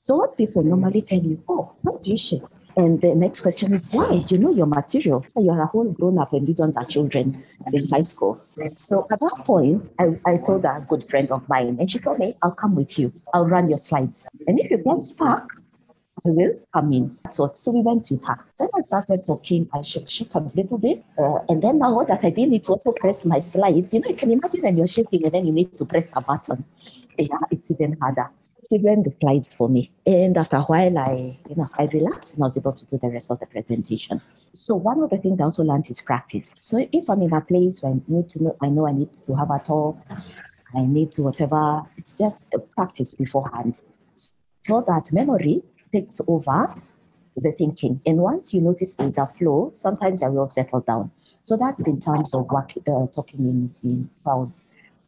[0.00, 2.42] So what people normally tell you, oh, what do you shake?
[2.76, 4.24] And the next question is why?
[4.28, 5.24] You know your material.
[5.36, 8.40] You're a whole grown up and these ones are children in high school.
[8.76, 12.18] So at that point, I, I told a good friend of mine, and she told
[12.18, 13.12] me, I'll come with you.
[13.34, 14.26] I'll run your slides.
[14.46, 15.52] And if you get stuck,
[16.24, 17.18] I will come in.
[17.30, 18.38] So, so we went with her.
[18.54, 19.68] So I started talking.
[19.74, 21.04] I shook, shook a little bit.
[21.18, 24.08] Uh, and then now that I didn't need to also press my slides, you know,
[24.08, 26.64] you can imagine when you're shaking and then you need to press a button.
[27.18, 28.30] Yeah, it's even harder
[28.78, 29.90] ran the slides for me.
[30.06, 32.98] And after a while, I, you know, I relaxed and I was able to do
[32.98, 34.20] the rest of the presentation.
[34.52, 36.54] So one of the things I also learned is practice.
[36.60, 39.08] So if I'm in a place where I need to know, I know I need
[39.26, 39.96] to have a talk,
[40.74, 43.80] I need to whatever, it's just a practice beforehand
[44.62, 46.72] so that memory takes over
[47.36, 48.00] the thinking.
[48.06, 51.10] And once you notice there's a flow, sometimes I will settle down.
[51.42, 54.56] So that's in terms of work, uh, talking in, in crowds.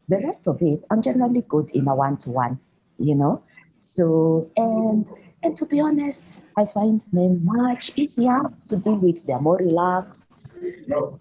[0.09, 2.59] The rest of it, I'm generally good in a one-to-one,
[2.98, 3.42] you know.
[3.85, 5.07] So, and
[5.42, 6.25] and to be honest,
[6.57, 9.27] I find men much easier to deal with.
[9.27, 10.27] They're more relaxed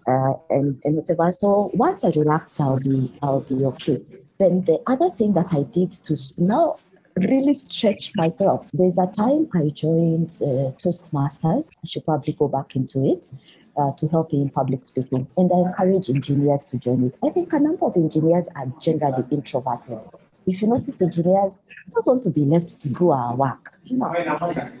[0.08, 1.30] uh, and, and whatever.
[1.30, 4.00] So once I relax, I'll be I'll be okay.
[4.38, 6.76] Then the other thing that I did to now
[7.16, 8.68] really stretch myself.
[8.72, 11.64] There's a time I joined uh, Toastmasters.
[11.68, 13.30] I should probably go back into it.
[13.76, 17.16] Uh, to help in public speaking, and I encourage engineers to join it.
[17.24, 19.98] I think a number of engineers are generally introverted.
[20.46, 21.54] If you notice, engineers
[21.92, 23.72] just want to be left to do our work.
[23.90, 24.12] Know,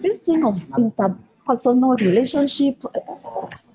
[0.02, 2.82] this thing of interpersonal relationship,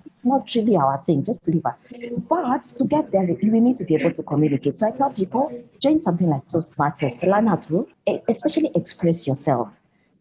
[0.06, 1.80] It's not really our thing, just leave us.
[2.28, 4.78] But to get there, we need to be able to communicate.
[4.78, 5.50] So I tell people,
[5.80, 7.88] join something like Toastmasters, learn how to,
[8.28, 9.70] especially express yourself.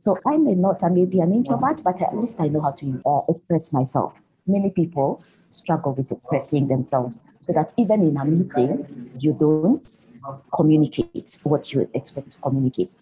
[0.00, 2.70] So I may not, I may be an introvert, but at least I know how
[2.72, 4.14] to uh, express myself.
[4.46, 9.84] Many people struggle with expressing themselves so that even in a meeting, you don't
[10.54, 12.94] communicate what you expect to communicate.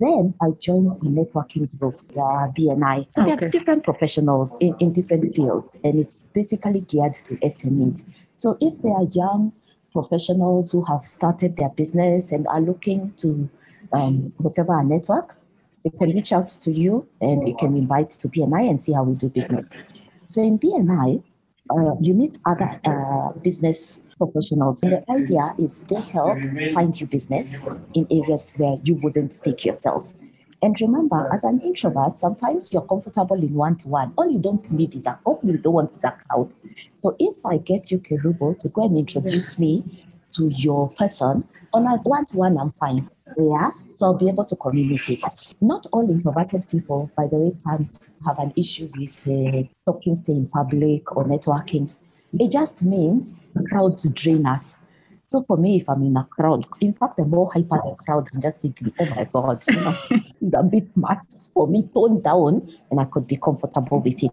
[0.00, 3.06] Then I joined a networking group, uh, BNI.
[3.14, 3.36] So okay.
[3.36, 8.02] There are different professionals in, in different fields, and it's basically geared to SMEs.
[8.36, 9.52] So if they are young
[9.92, 13.48] professionals who have started their business and are looking to
[13.92, 15.36] um, whatever a network,
[15.84, 19.04] they can reach out to you and you can invite to BNI and see how
[19.04, 19.72] we do business.
[20.26, 21.22] So in BNI,
[21.70, 24.82] uh, you meet other uh, business professionals.
[24.82, 26.38] And the idea is they help
[26.72, 27.54] find you business
[27.94, 30.08] in areas where you wouldn't take yourself.
[30.62, 34.12] And remember, as an introvert, sometimes you're comfortable in one to one.
[34.16, 36.50] All you don't need is a all you don't want is a crowd.
[36.96, 39.84] So if I get you, Kerubo, to go and introduce me
[40.32, 43.08] to your person on a one to one, I'm fine.
[43.36, 43.70] Yeah.
[43.96, 45.22] So I'll be able to communicate.
[45.60, 47.88] Not all introverted people, by the way, can
[48.26, 51.90] have an issue with uh, talking, say, in public or networking.
[52.38, 53.32] It just means
[53.68, 54.78] crowds drain us.
[55.28, 58.28] So for me, if I'm in a crowd, in fact, the more hyper the crowd,
[58.32, 61.18] I'm just thinking, oh my God, you know, it's a bit much
[61.52, 64.32] for me, tone down, and I could be comfortable with it.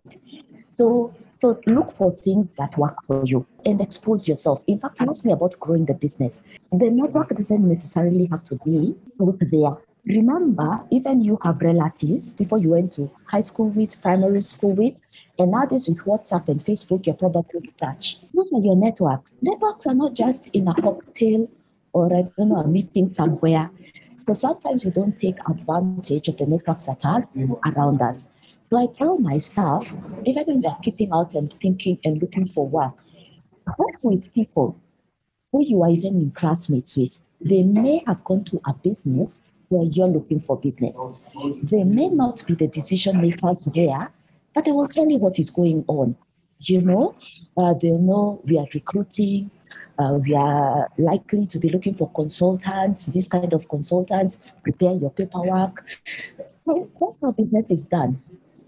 [0.70, 1.14] So
[1.44, 4.62] so look for things that work for you and expose yourself.
[4.68, 6.34] In fact, asked me about growing the business.
[6.72, 9.93] The network doesn't necessarily have to be out there.
[10.06, 15.00] Remember, even you have relatives before you went to high school with, primary school with,
[15.40, 18.20] and nowadays with WhatsApp and Facebook, you're probably in touch.
[18.34, 19.32] Look at your networks.
[19.42, 21.50] Networks are not just in a cocktail
[21.94, 23.70] or I don't know, a meeting somewhere.
[24.26, 27.26] So sometimes we don't take advantage of the networks that are
[27.66, 28.28] around us.
[28.66, 29.94] So I tell my staff,
[30.26, 33.00] even when they're keeping out and thinking and looking for work,
[33.78, 34.78] work with people
[35.52, 37.20] who you are even in classmates with.
[37.40, 39.30] They may have gone to a business
[39.74, 40.96] where you're looking for business.
[41.64, 44.12] They may not be the decision makers there,
[44.54, 46.16] but they will tell you what is going on.
[46.60, 47.16] You know,
[47.58, 49.52] uh, they know we are recruiting,
[50.00, 55.12] uh, we are likely to be looking for consultants, this kind of consultants, prepare your
[55.12, 55.84] paperwork.
[56.60, 58.22] So that's how business is done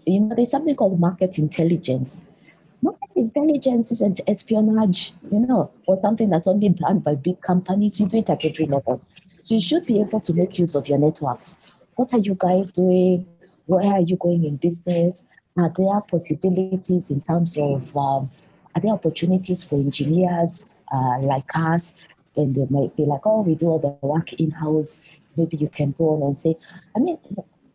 [0.06, 2.22] you know, there's something called market intelligence.
[2.82, 8.00] Market intelligence isn't espionage, you know, or something that's only done by big companies.
[8.00, 9.02] You do it at every level.
[9.46, 11.60] So you should be able to make use of your networks.
[11.98, 13.28] What are you guys doing?
[13.68, 15.24] Where are you going in business?
[15.56, 18.32] Are there possibilities in terms of, um,
[18.74, 21.94] are there opportunities for engineers uh, like us?
[22.36, 25.00] And they might be like, oh, we do all the work in house.
[25.38, 26.58] Maybe you can go on and say,
[26.96, 27.20] I mean,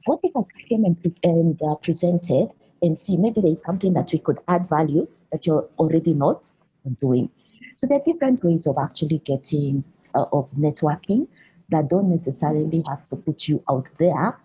[0.06, 2.48] what if I came and, and uh, presented
[2.82, 6.42] and see maybe there's something that we could add value that you're already not
[7.00, 7.30] doing?
[7.76, 9.84] So there are different ways of actually getting,
[10.16, 11.28] uh, of networking
[11.70, 14.38] that don't necessarily have to put you out there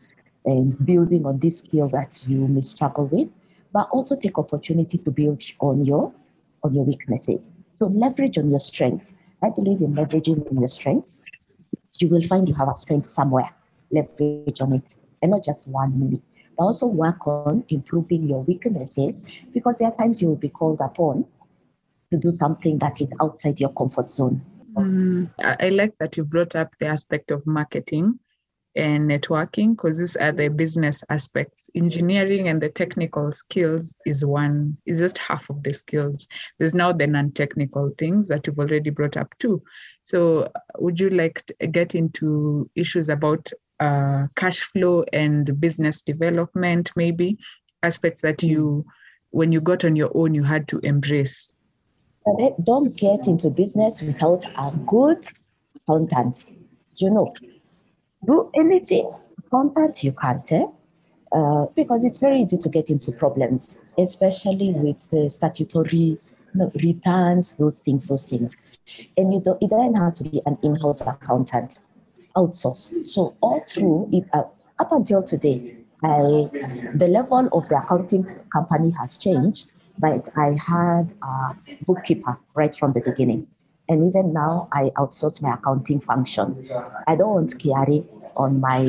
[0.46, 3.30] and building on this skill that you may struggle with,
[3.74, 6.14] but also take opportunity to build on your
[6.64, 7.40] on your weaknesses.
[7.76, 9.12] So leverage on your strengths.
[9.44, 11.18] I believe in leveraging on your strengths.
[11.98, 13.50] You will find you have a strength somewhere.
[13.92, 16.22] Leverage on it and not just one minute.
[16.58, 19.16] But also work on improving your weaknesses
[19.54, 21.26] because there are times you will be called upon
[22.12, 24.42] to do something that is outside your comfort zone.
[24.76, 28.20] Mm, I like that you brought up the aspect of marketing
[28.76, 31.70] and networking because these are the business aspects.
[31.76, 36.28] Engineering and the technical skills is one, is just half of the skills.
[36.58, 39.64] There's now the non-technical things that you've already brought up too.
[40.04, 46.92] So would you like to get into issues about uh, cash flow and business development,
[46.96, 47.38] maybe
[47.82, 48.86] aspects that you,
[49.30, 51.54] when you got on your own, you had to embrace?
[52.64, 55.28] Don't get into business without a good
[55.76, 56.50] accountant.
[56.96, 57.34] You know,
[58.26, 59.12] do anything
[59.46, 60.52] accountant you can't.
[60.52, 60.66] Eh?
[61.32, 66.18] Uh, because it's very easy to get into problems, especially with the statutory
[66.84, 68.56] returns, those things, those things.
[69.18, 71.80] And you don't, it doesn't have to be an in-house accountant
[72.38, 73.06] outsource.
[73.06, 74.44] So all through, it, uh,
[74.80, 76.50] up until today, I,
[76.94, 81.56] the level of the accounting company has changed, but I had a
[81.86, 83.48] bookkeeper right from the beginning.
[83.88, 86.68] And even now, I outsource my accounting function.
[87.08, 88.04] I don't want KRA
[88.36, 88.82] on my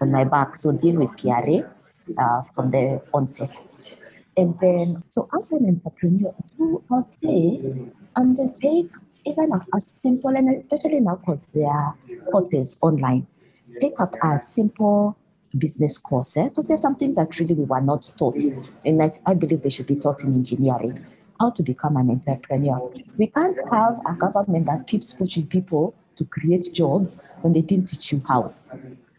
[0.00, 1.68] on my back, so deal with KRA
[2.18, 3.60] uh, from the onset.
[4.36, 7.60] And then, so as an entrepreneur, do not say
[8.16, 8.90] undertake
[9.24, 11.94] even as simple, and especially now because there are
[12.30, 13.26] courses online,
[13.80, 15.16] take up a simple
[15.58, 16.68] business course because eh?
[16.68, 18.42] there's something that really we were not taught.
[18.84, 21.04] And I, I believe they should be taught in engineering.
[21.40, 22.92] how to become an entrepreneur.
[23.16, 27.90] We can't have a government that keeps pushing people to create jobs when they didn't
[27.90, 28.54] teach you how.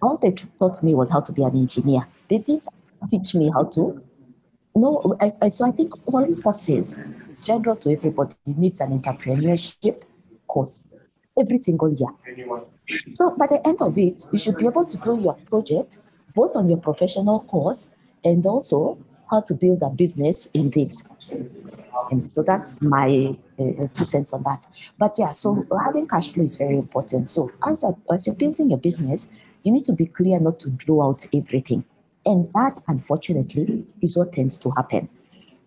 [0.01, 2.07] All they taught me was how to be an engineer.
[2.29, 2.63] They didn't
[3.11, 4.01] teach me how to.
[4.75, 6.97] No, I, I, so I think all forces,
[7.41, 10.03] general to everybody, needs an entrepreneurship
[10.47, 10.83] course
[11.39, 12.09] every single year.
[13.13, 15.99] So by the end of it, you should be able to do your project
[16.35, 17.91] both on your professional course
[18.23, 18.97] and also
[19.29, 21.03] how to build a business in this.
[22.11, 24.67] And so that's my uh, two cents on that.
[24.99, 27.29] But yeah, so having cash flow is very important.
[27.29, 29.29] So as, a, as you're building your business,
[29.63, 31.83] you need to be clear not to blow out everything.
[32.25, 35.09] And that, unfortunately, is what tends to happen.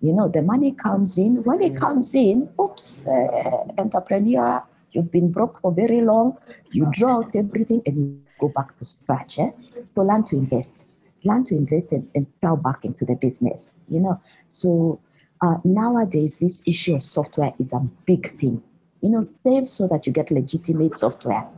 [0.00, 1.42] You know, the money comes in.
[1.42, 4.62] When it comes in, oops, uh, entrepreneur,
[4.92, 6.38] you've been broke for very long.
[6.70, 9.38] You draw out everything and you go back to scratch.
[9.38, 9.50] Eh?
[9.94, 10.84] So learn to invest.
[11.24, 13.60] Learn to invest and, and plow back into the business.
[13.88, 14.20] You know,
[14.50, 15.00] so
[15.40, 18.62] uh, nowadays this issue of software is a big thing.
[19.00, 21.48] You know, save so that you get legitimate software.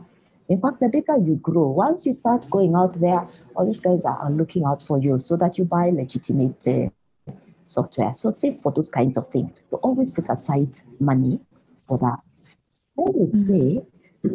[0.49, 3.25] In fact, the bigger you grow, once you start going out there,
[3.55, 7.31] all these guys are looking out for you so that you buy legitimate uh,
[7.63, 8.13] software.
[8.15, 9.51] So save for those kinds of things.
[9.69, 11.39] So always put aside money
[11.77, 12.19] for that.
[12.99, 13.47] I would mm.
[13.47, 13.81] say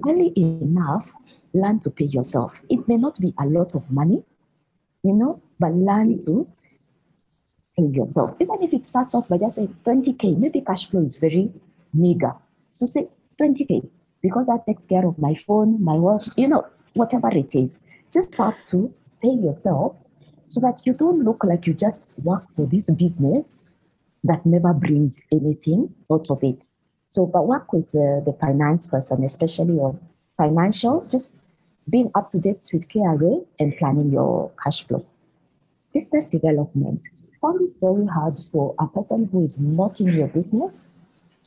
[0.07, 1.13] early enough,
[1.55, 2.61] learn to pay yourself.
[2.69, 4.23] It may not be a lot of money,
[5.03, 6.49] you know, but learn to
[7.77, 8.37] pay yourself.
[8.41, 11.53] Even if it starts off by just saying 20K, maybe cash flow is very
[11.93, 12.35] meager.
[12.73, 13.09] So say
[13.41, 13.89] 20K,
[14.23, 17.79] because that takes care of my phone, my watch, you know, whatever it is.
[18.13, 19.97] Just start to pay yourself
[20.47, 23.49] so that you don't look like you just work for this business
[24.25, 26.67] that never brings anything out of it.
[27.17, 29.99] So, but work with the, the finance person, especially on
[30.37, 31.33] financial, just
[31.89, 35.03] being up to date with KRA and planning your cash flow.
[35.95, 37.01] Business development.
[37.41, 40.83] Find it very hard for a person who is not in your business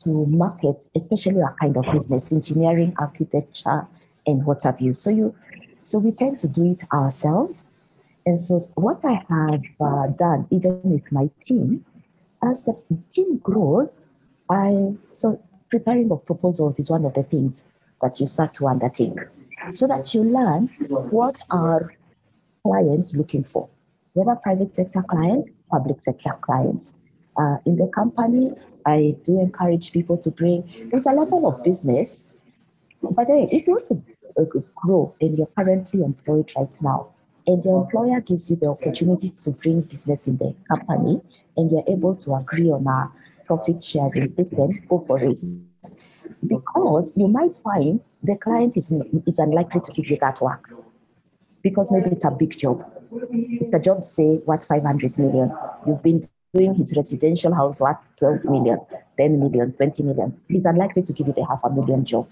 [0.02, 3.86] to market, especially a kind of business, engineering, architecture,
[4.26, 4.96] and what have you.
[4.96, 5.36] So you,
[5.84, 7.64] so we tend to do it ourselves.
[8.26, 11.86] And so what I have uh, done, even with my team,
[12.42, 12.76] as the
[13.12, 14.00] team grows,
[14.50, 15.40] I so
[15.70, 17.64] preparing of proposals is one of the things
[18.02, 19.14] that you start to undertake.
[19.74, 21.94] So that you learn what are
[22.64, 23.70] clients looking for,
[24.14, 26.94] whether private sector clients, public sector clients.
[27.38, 28.52] Uh, in the company,
[28.86, 32.24] I do encourage people to bring, there's a level of business,
[33.02, 34.02] but then if you want to
[34.42, 37.10] uh, grow and you're currently employed right now,
[37.48, 41.22] and your employer gives you the opportunity to bring business in the company,
[41.58, 43.12] and you're able to agree on a
[43.50, 45.40] profit sharing system, go for it
[46.46, 48.92] because you might find the client is,
[49.26, 50.70] is unlikely to give you that work
[51.64, 52.86] because maybe it's a big job.
[53.32, 55.52] It's a job, say, worth 500 million.
[55.88, 56.22] You've been
[56.54, 58.80] doing his residential house worth 12 million,
[59.18, 60.40] 10 million, 20 million.
[60.48, 62.30] He's unlikely to give you the half a million job.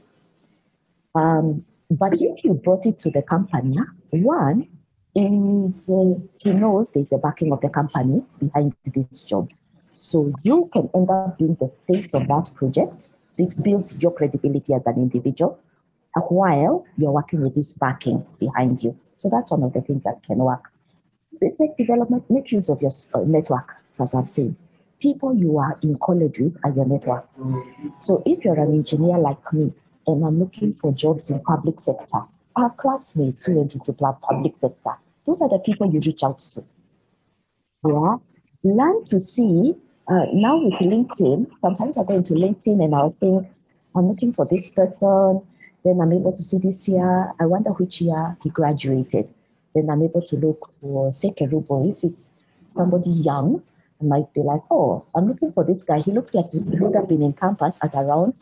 [1.15, 3.77] Um, but if you brought it to the company,
[4.11, 4.67] one
[5.17, 9.49] uh, he knows there's the backing of the company behind this job.
[9.97, 14.13] So you can end up being the face of that project so it builds your
[14.13, 15.59] credibility as an individual
[16.29, 18.97] while you're working with this backing behind you.
[19.17, 20.71] So that's one of the things that can work.
[21.41, 24.55] Business development, make use of your uh, network, as I've said.
[24.99, 27.27] People you are in college with are your network.
[27.99, 29.73] So if you're an engineer like me
[30.07, 32.21] and I'm looking for jobs in public sector,
[32.57, 34.93] have classmates who went into public sector.
[35.25, 36.63] Those are the people you reach out to.
[37.85, 38.15] Yeah.
[38.63, 39.75] Learn to see
[40.07, 43.47] uh, now with LinkedIn, sometimes I go into LinkedIn and I'll think,
[43.95, 45.41] I'm looking for this person.
[45.83, 47.33] Then I'm able to see this year.
[47.39, 49.33] I wonder which year he graduated.
[49.73, 51.91] Then I'm able to look for, say, Kerubo.
[51.91, 52.29] If it's
[52.73, 53.61] somebody young,
[54.01, 55.99] I might be like, oh, I'm looking for this guy.
[55.99, 58.41] He looks like he would have been in campus at around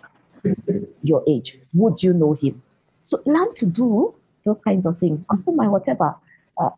[1.03, 1.59] your age.
[1.74, 2.61] Would you know him?
[3.03, 4.13] So learn to do
[4.45, 5.24] those kinds of things.
[5.47, 6.16] My whatever,
[6.57, 6.70] uh,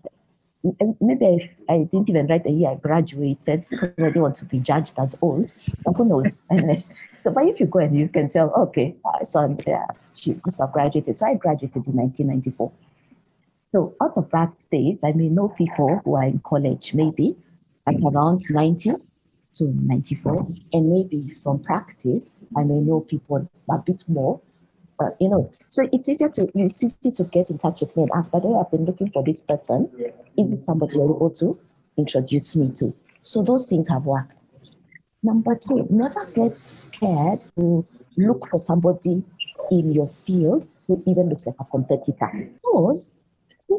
[1.02, 1.26] maybe
[1.70, 4.60] I, I, didn't even write the year I graduated because I didn't want to be
[4.60, 5.52] judged as old.
[5.84, 6.38] But who knows?
[7.18, 9.86] so, but if you go and you can tell, okay, uh, so I saw yeah,
[9.90, 11.20] uh, she must have graduated.
[11.20, 12.72] So I graduated in 1994.
[13.72, 17.36] So out of that space, I may know people who are in college, maybe
[17.86, 18.94] at around 90
[19.56, 20.48] to 94.
[20.74, 24.42] And maybe from practice, I may know people a bit more
[25.00, 28.04] uh, you know, so it's easier to it's easy to get in touch with me
[28.04, 29.90] and ask, by the way, I've been looking for this person.
[30.38, 31.60] Is it somebody you're able to
[31.98, 32.94] introduce me to?
[33.22, 34.34] So those things have worked.
[35.24, 37.86] Number two, never get scared to
[38.18, 39.24] look for somebody
[39.72, 42.50] in your field who even looks like a competitor.
[42.64, 43.10] Because
[43.70, 43.76] they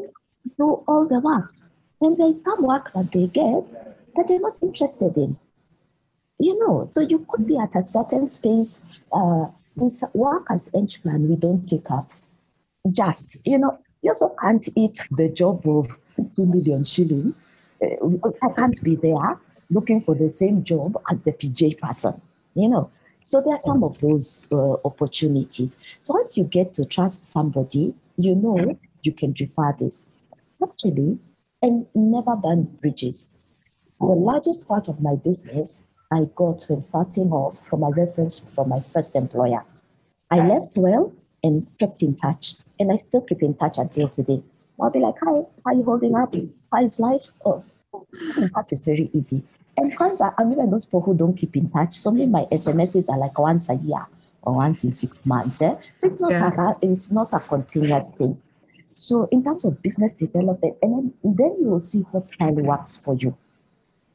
[0.57, 1.53] do all the work.
[2.01, 3.69] And there's some work that they get
[4.15, 5.37] that they're not interested in.
[6.39, 8.81] You know, so you could be at a certain space.
[9.11, 12.11] Uh, this work as henchman, we don't take up.
[12.91, 15.87] Just, you know, you also can't eat the job of
[16.35, 17.33] two million shilling.
[17.81, 19.39] Uh, I can't be there
[19.69, 22.19] looking for the same job as the PJ person,
[22.55, 22.89] you know.
[23.21, 25.77] So there are some of those uh, opportunities.
[26.01, 30.05] So once you get to trust somebody, you know you can refer this.
[30.63, 31.19] Actually,
[31.61, 33.27] and never burn bridges.
[33.99, 38.69] The largest part of my business I got when starting off from a reference from
[38.69, 39.63] my first employer.
[40.31, 44.41] I left well and kept in touch, and I still keep in touch until today.
[44.79, 46.33] I'll be like, "Hi, how are you holding up?
[46.71, 47.63] How is life?" Oh,
[48.37, 49.43] in touch is very easy.
[49.77, 53.07] And because I'm even those people who don't keep in touch, some of my SMSs
[53.09, 54.05] are like once a year
[54.41, 55.61] or once in six months.
[55.61, 55.75] Eh?
[55.97, 56.73] So it's not yeah.
[56.73, 58.37] a it's not a continuous thing.
[58.93, 62.97] So in terms of business development, and then, then you will see what style works
[62.97, 63.37] for you.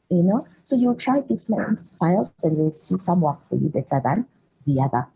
[0.09, 4.01] You know, so you'll try different styles and you'll see some work for you better
[4.03, 4.25] than
[4.67, 5.07] the other.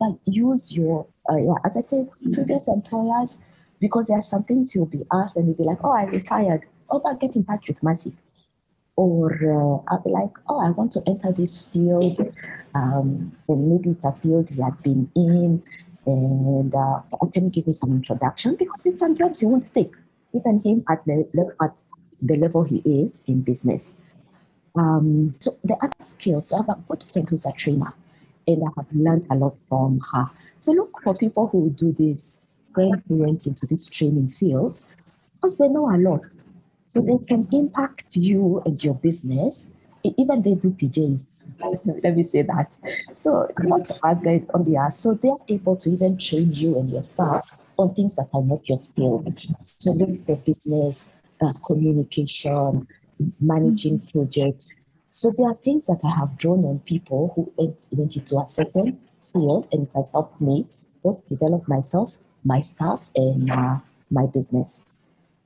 [0.00, 3.36] But use your, uh, yeah, as I said, previous employers,
[3.78, 6.64] because there are some things you'll be asked and you'll be like, oh, I retired.
[6.88, 8.14] Oh, but get in touch with Mercy.
[8.96, 12.18] Or uh, I'll be like, oh, I want to enter this field.
[12.74, 15.62] Um, and maybe it's a field you had been in
[16.08, 17.00] and uh,
[17.32, 18.56] can you give me some introduction?
[18.56, 19.92] Because in some jobs you won't take,
[20.32, 21.28] even him at the,
[21.62, 21.84] at
[22.22, 23.94] the level he is in business.
[24.76, 27.92] Um, so the other skills, so I have a good friend who's a trainer,
[28.46, 30.30] and I have learned a lot from her.
[30.60, 32.38] So look for people who do this,
[32.76, 34.80] went into this training field,
[35.40, 36.22] because they know a lot.
[36.88, 39.68] So they can impact you and your business.
[40.02, 41.26] Even they do PJs.
[42.02, 42.76] Let me say that.
[43.12, 44.98] So not us guys on the ass.
[44.98, 47.48] So they're able to even train you and your staff
[47.78, 49.38] on things that are not your field.
[49.62, 51.08] So look for business,
[51.40, 52.86] uh, communication,
[53.40, 54.72] managing projects.
[55.10, 59.00] So there are things that I have drawn on people who went, into a certain
[59.32, 60.66] field and it has helped me
[61.02, 63.76] both develop myself, my staff, and uh,
[64.10, 64.82] my business.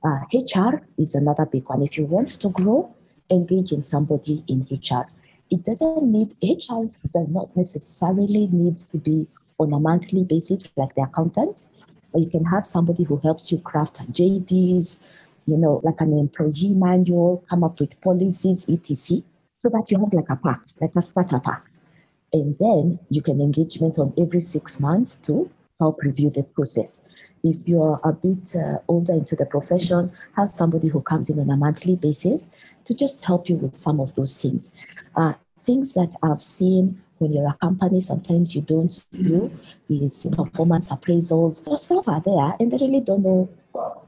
[0.03, 1.81] Uh, HR is another big one.
[1.81, 2.93] If you want to grow,
[3.29, 5.05] engage in somebody in HR.
[5.49, 9.27] It doesn't need, HR does not necessarily need to be
[9.59, 11.63] on a monthly basis like the accountant,
[12.11, 14.99] but you can have somebody who helps you craft JDs,
[15.45, 19.23] you know, like an employee manual, come up with policies, etc.
[19.57, 21.65] So that you have like a pack, like a starter pack.
[22.31, 26.99] And then you can engagement on every six months to help review the process.
[27.43, 31.49] If you're a bit uh, older into the profession, have somebody who comes in on
[31.49, 32.45] a monthly basis
[32.85, 34.71] to just help you with some of those things.
[35.15, 39.51] Uh, things that I've seen when you're a company, sometimes you don't do
[39.89, 41.63] is performance appraisals.
[41.63, 43.49] Those stuff are there and they really don't know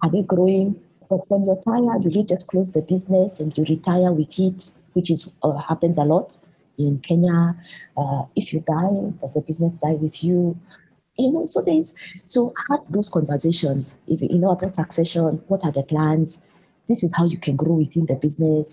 [0.01, 0.79] are they growing,
[1.09, 5.11] but when you're tired, you just close the business and you retire with it, which
[5.11, 6.35] is uh, happens a lot
[6.77, 7.55] in Kenya.
[7.97, 10.57] Uh, if you die, does the business die with you?
[11.17, 11.95] You know, so there's
[12.27, 13.97] so have those conversations.
[14.07, 16.41] If you know about taxation, what are the plans?
[16.87, 18.65] This is how you can grow within the business.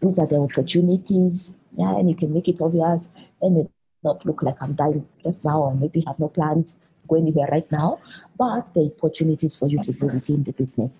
[0.00, 1.54] These are the opportunities.
[1.76, 3.06] Yeah, and you can make it obvious
[3.42, 3.70] and it
[4.02, 7.48] not look like I'm dying just now or maybe have no plans to go anywhere
[7.50, 8.00] right now,
[8.36, 10.90] but the opportunities for you to grow within the business.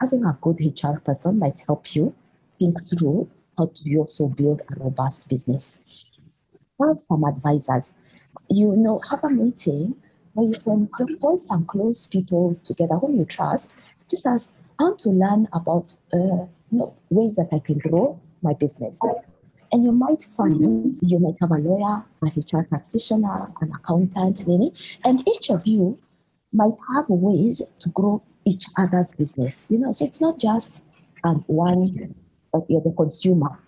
[0.00, 2.14] Having a good HR person might help you
[2.58, 5.74] think through how to also build a robust business.
[6.80, 7.94] Have some advisors.
[8.50, 9.96] You know, have a meeting
[10.34, 10.88] where you can
[11.18, 13.74] call some close people together whom you trust,
[14.10, 18.20] just as I want to learn about uh, you know, ways that I can grow
[18.42, 18.92] my business.
[19.72, 24.46] And you might find you might have a lawyer, a HR practitioner, an accountant,
[25.04, 25.98] and each of you
[26.52, 29.66] might have ways to grow each other's business.
[29.68, 30.80] You know, so it's not just
[31.24, 32.14] um, one
[32.52, 33.58] that you're the consumer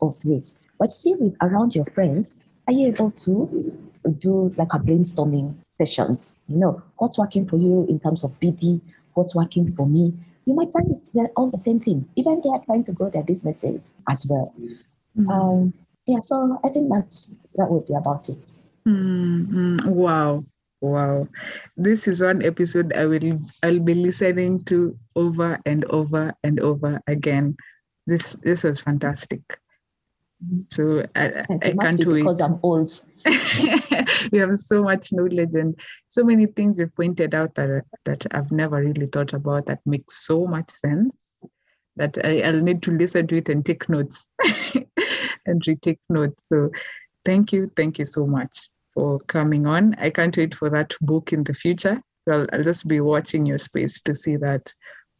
[0.00, 2.34] of this, but see with around your friends,
[2.66, 3.72] are you able to
[4.18, 6.34] do like a brainstorming sessions?
[6.48, 8.80] You know, what's working for you in terms of BD?
[9.14, 10.14] What's working for me?
[10.46, 12.08] You might find they're all the same thing.
[12.16, 14.52] Even they are trying to grow their businesses as well.
[15.16, 15.30] Mm-hmm.
[15.30, 15.74] Um,
[16.06, 18.38] yeah, so I think that's that would be about it.
[18.86, 19.88] Mm-hmm.
[19.88, 20.44] Wow.
[20.82, 21.28] Wow.
[21.76, 27.00] This is one episode I will I'll be listening to over and over and over
[27.06, 27.56] again.
[28.08, 29.42] This this was fantastic.
[30.72, 32.24] So I, I can't wait.
[32.24, 32.90] Because I'm old.
[34.32, 35.78] you have so much knowledge and
[36.08, 40.26] so many things you've pointed out that that I've never really thought about that makes
[40.26, 41.38] so much sense
[41.94, 44.28] that I, I'll need to listen to it and take notes
[45.46, 46.48] and retake notes.
[46.48, 46.70] So
[47.24, 49.94] thank you, thank you so much for coming on.
[49.98, 52.00] I can't wait for that book in the future.
[52.28, 54.72] So I'll, I'll just be watching your space to see that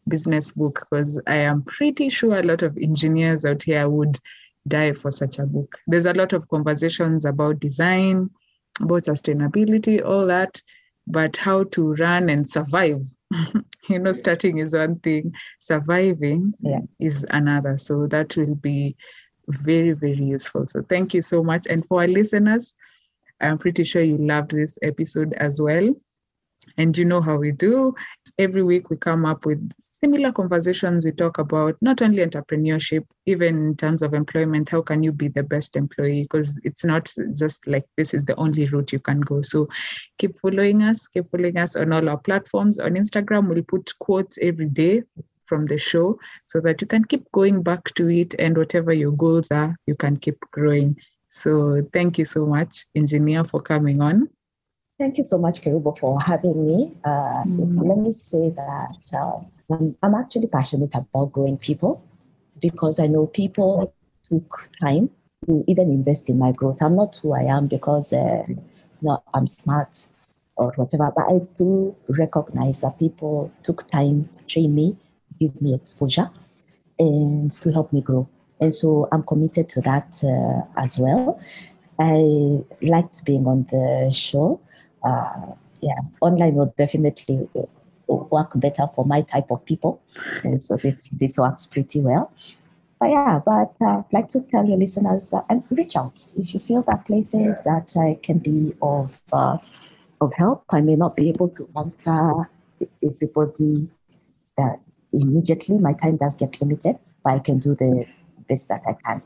[0.08, 4.18] business book because I am pretty sure a lot of engineers out here would
[4.68, 5.76] die for such a book.
[5.86, 8.30] There's a lot of conversations about design,
[8.80, 10.60] about sustainability, all that,
[11.06, 13.02] but how to run and survive.
[13.88, 16.80] you know, starting is one thing, surviving Yeah.
[17.00, 17.78] is another.
[17.78, 18.96] So that will be
[19.48, 20.66] very, very useful.
[20.68, 21.66] So thank you so much.
[21.68, 22.74] And for our listeners,
[23.42, 25.94] I'm pretty sure you loved this episode as well.
[26.78, 27.92] And you know how we do.
[28.38, 31.04] Every week we come up with similar conversations.
[31.04, 35.26] We talk about not only entrepreneurship, even in terms of employment, how can you be
[35.26, 36.22] the best employee?
[36.22, 39.42] Because it's not just like this is the only route you can go.
[39.42, 39.68] So
[40.18, 42.78] keep following us, keep following us on all our platforms.
[42.78, 45.02] On Instagram, we'll put quotes every day
[45.46, 49.12] from the show so that you can keep going back to it and whatever your
[49.12, 50.96] goals are, you can keep growing.
[51.32, 54.28] So thank you so much, engineer, for coming on.
[54.98, 56.92] Thank you so much, Kerubo, for having me.
[57.04, 57.88] Uh, Mhm.
[57.88, 62.02] Let me say that uh, I'm, I'm actually passionate about growing people
[62.60, 63.94] because I know people
[64.28, 65.08] took time
[65.46, 66.76] to even invest in my growth.
[66.82, 68.44] I'm not who I am because uh,
[69.00, 70.06] no, I'm smart
[70.56, 74.96] or whatever, but I do recognize that people took time to train me,
[75.40, 76.30] give me exposure,
[76.98, 78.28] and to help me grow.
[78.62, 81.40] And so I'm committed to that uh, as well.
[81.98, 84.60] I liked being on the show.
[85.02, 87.62] Uh, yeah, online will definitely uh,
[88.06, 90.00] work better for my type of people,
[90.44, 92.30] and so this this works pretty well.
[93.00, 96.54] But yeah, but uh, I'd like to tell your listeners uh, and reach out if
[96.54, 99.58] you feel that places that I can be of uh,
[100.20, 100.66] of help.
[100.70, 102.48] I may not be able to answer
[103.02, 103.90] everybody
[104.56, 104.76] uh,
[105.12, 105.78] immediately.
[105.78, 108.06] My time does get limited, but I can do the
[108.52, 109.22] best that I can.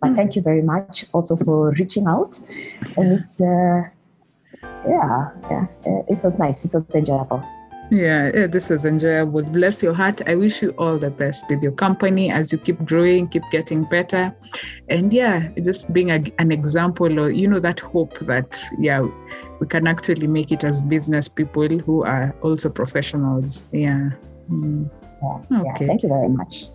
[0.00, 2.38] But thank you very much also for reaching out,
[2.96, 3.82] and it's uh,
[4.94, 6.64] yeah, yeah, uh, it was nice.
[6.64, 7.42] It was enjoyable.
[7.90, 9.42] Yeah, yeah, this was enjoyable.
[9.42, 10.22] Bless your heart.
[10.26, 13.84] I wish you all the best with your company as you keep growing, keep getting
[13.84, 14.34] better.
[14.88, 19.06] And yeah, just being a, an example or, you know, that hope that, yeah,
[19.60, 23.66] we can actually make it as business people who are also professionals.
[23.70, 24.10] Yeah.
[24.50, 24.90] Mm.
[25.22, 25.72] Yeah, yeah.
[25.72, 25.86] Okay.
[25.86, 26.68] Thank you very much.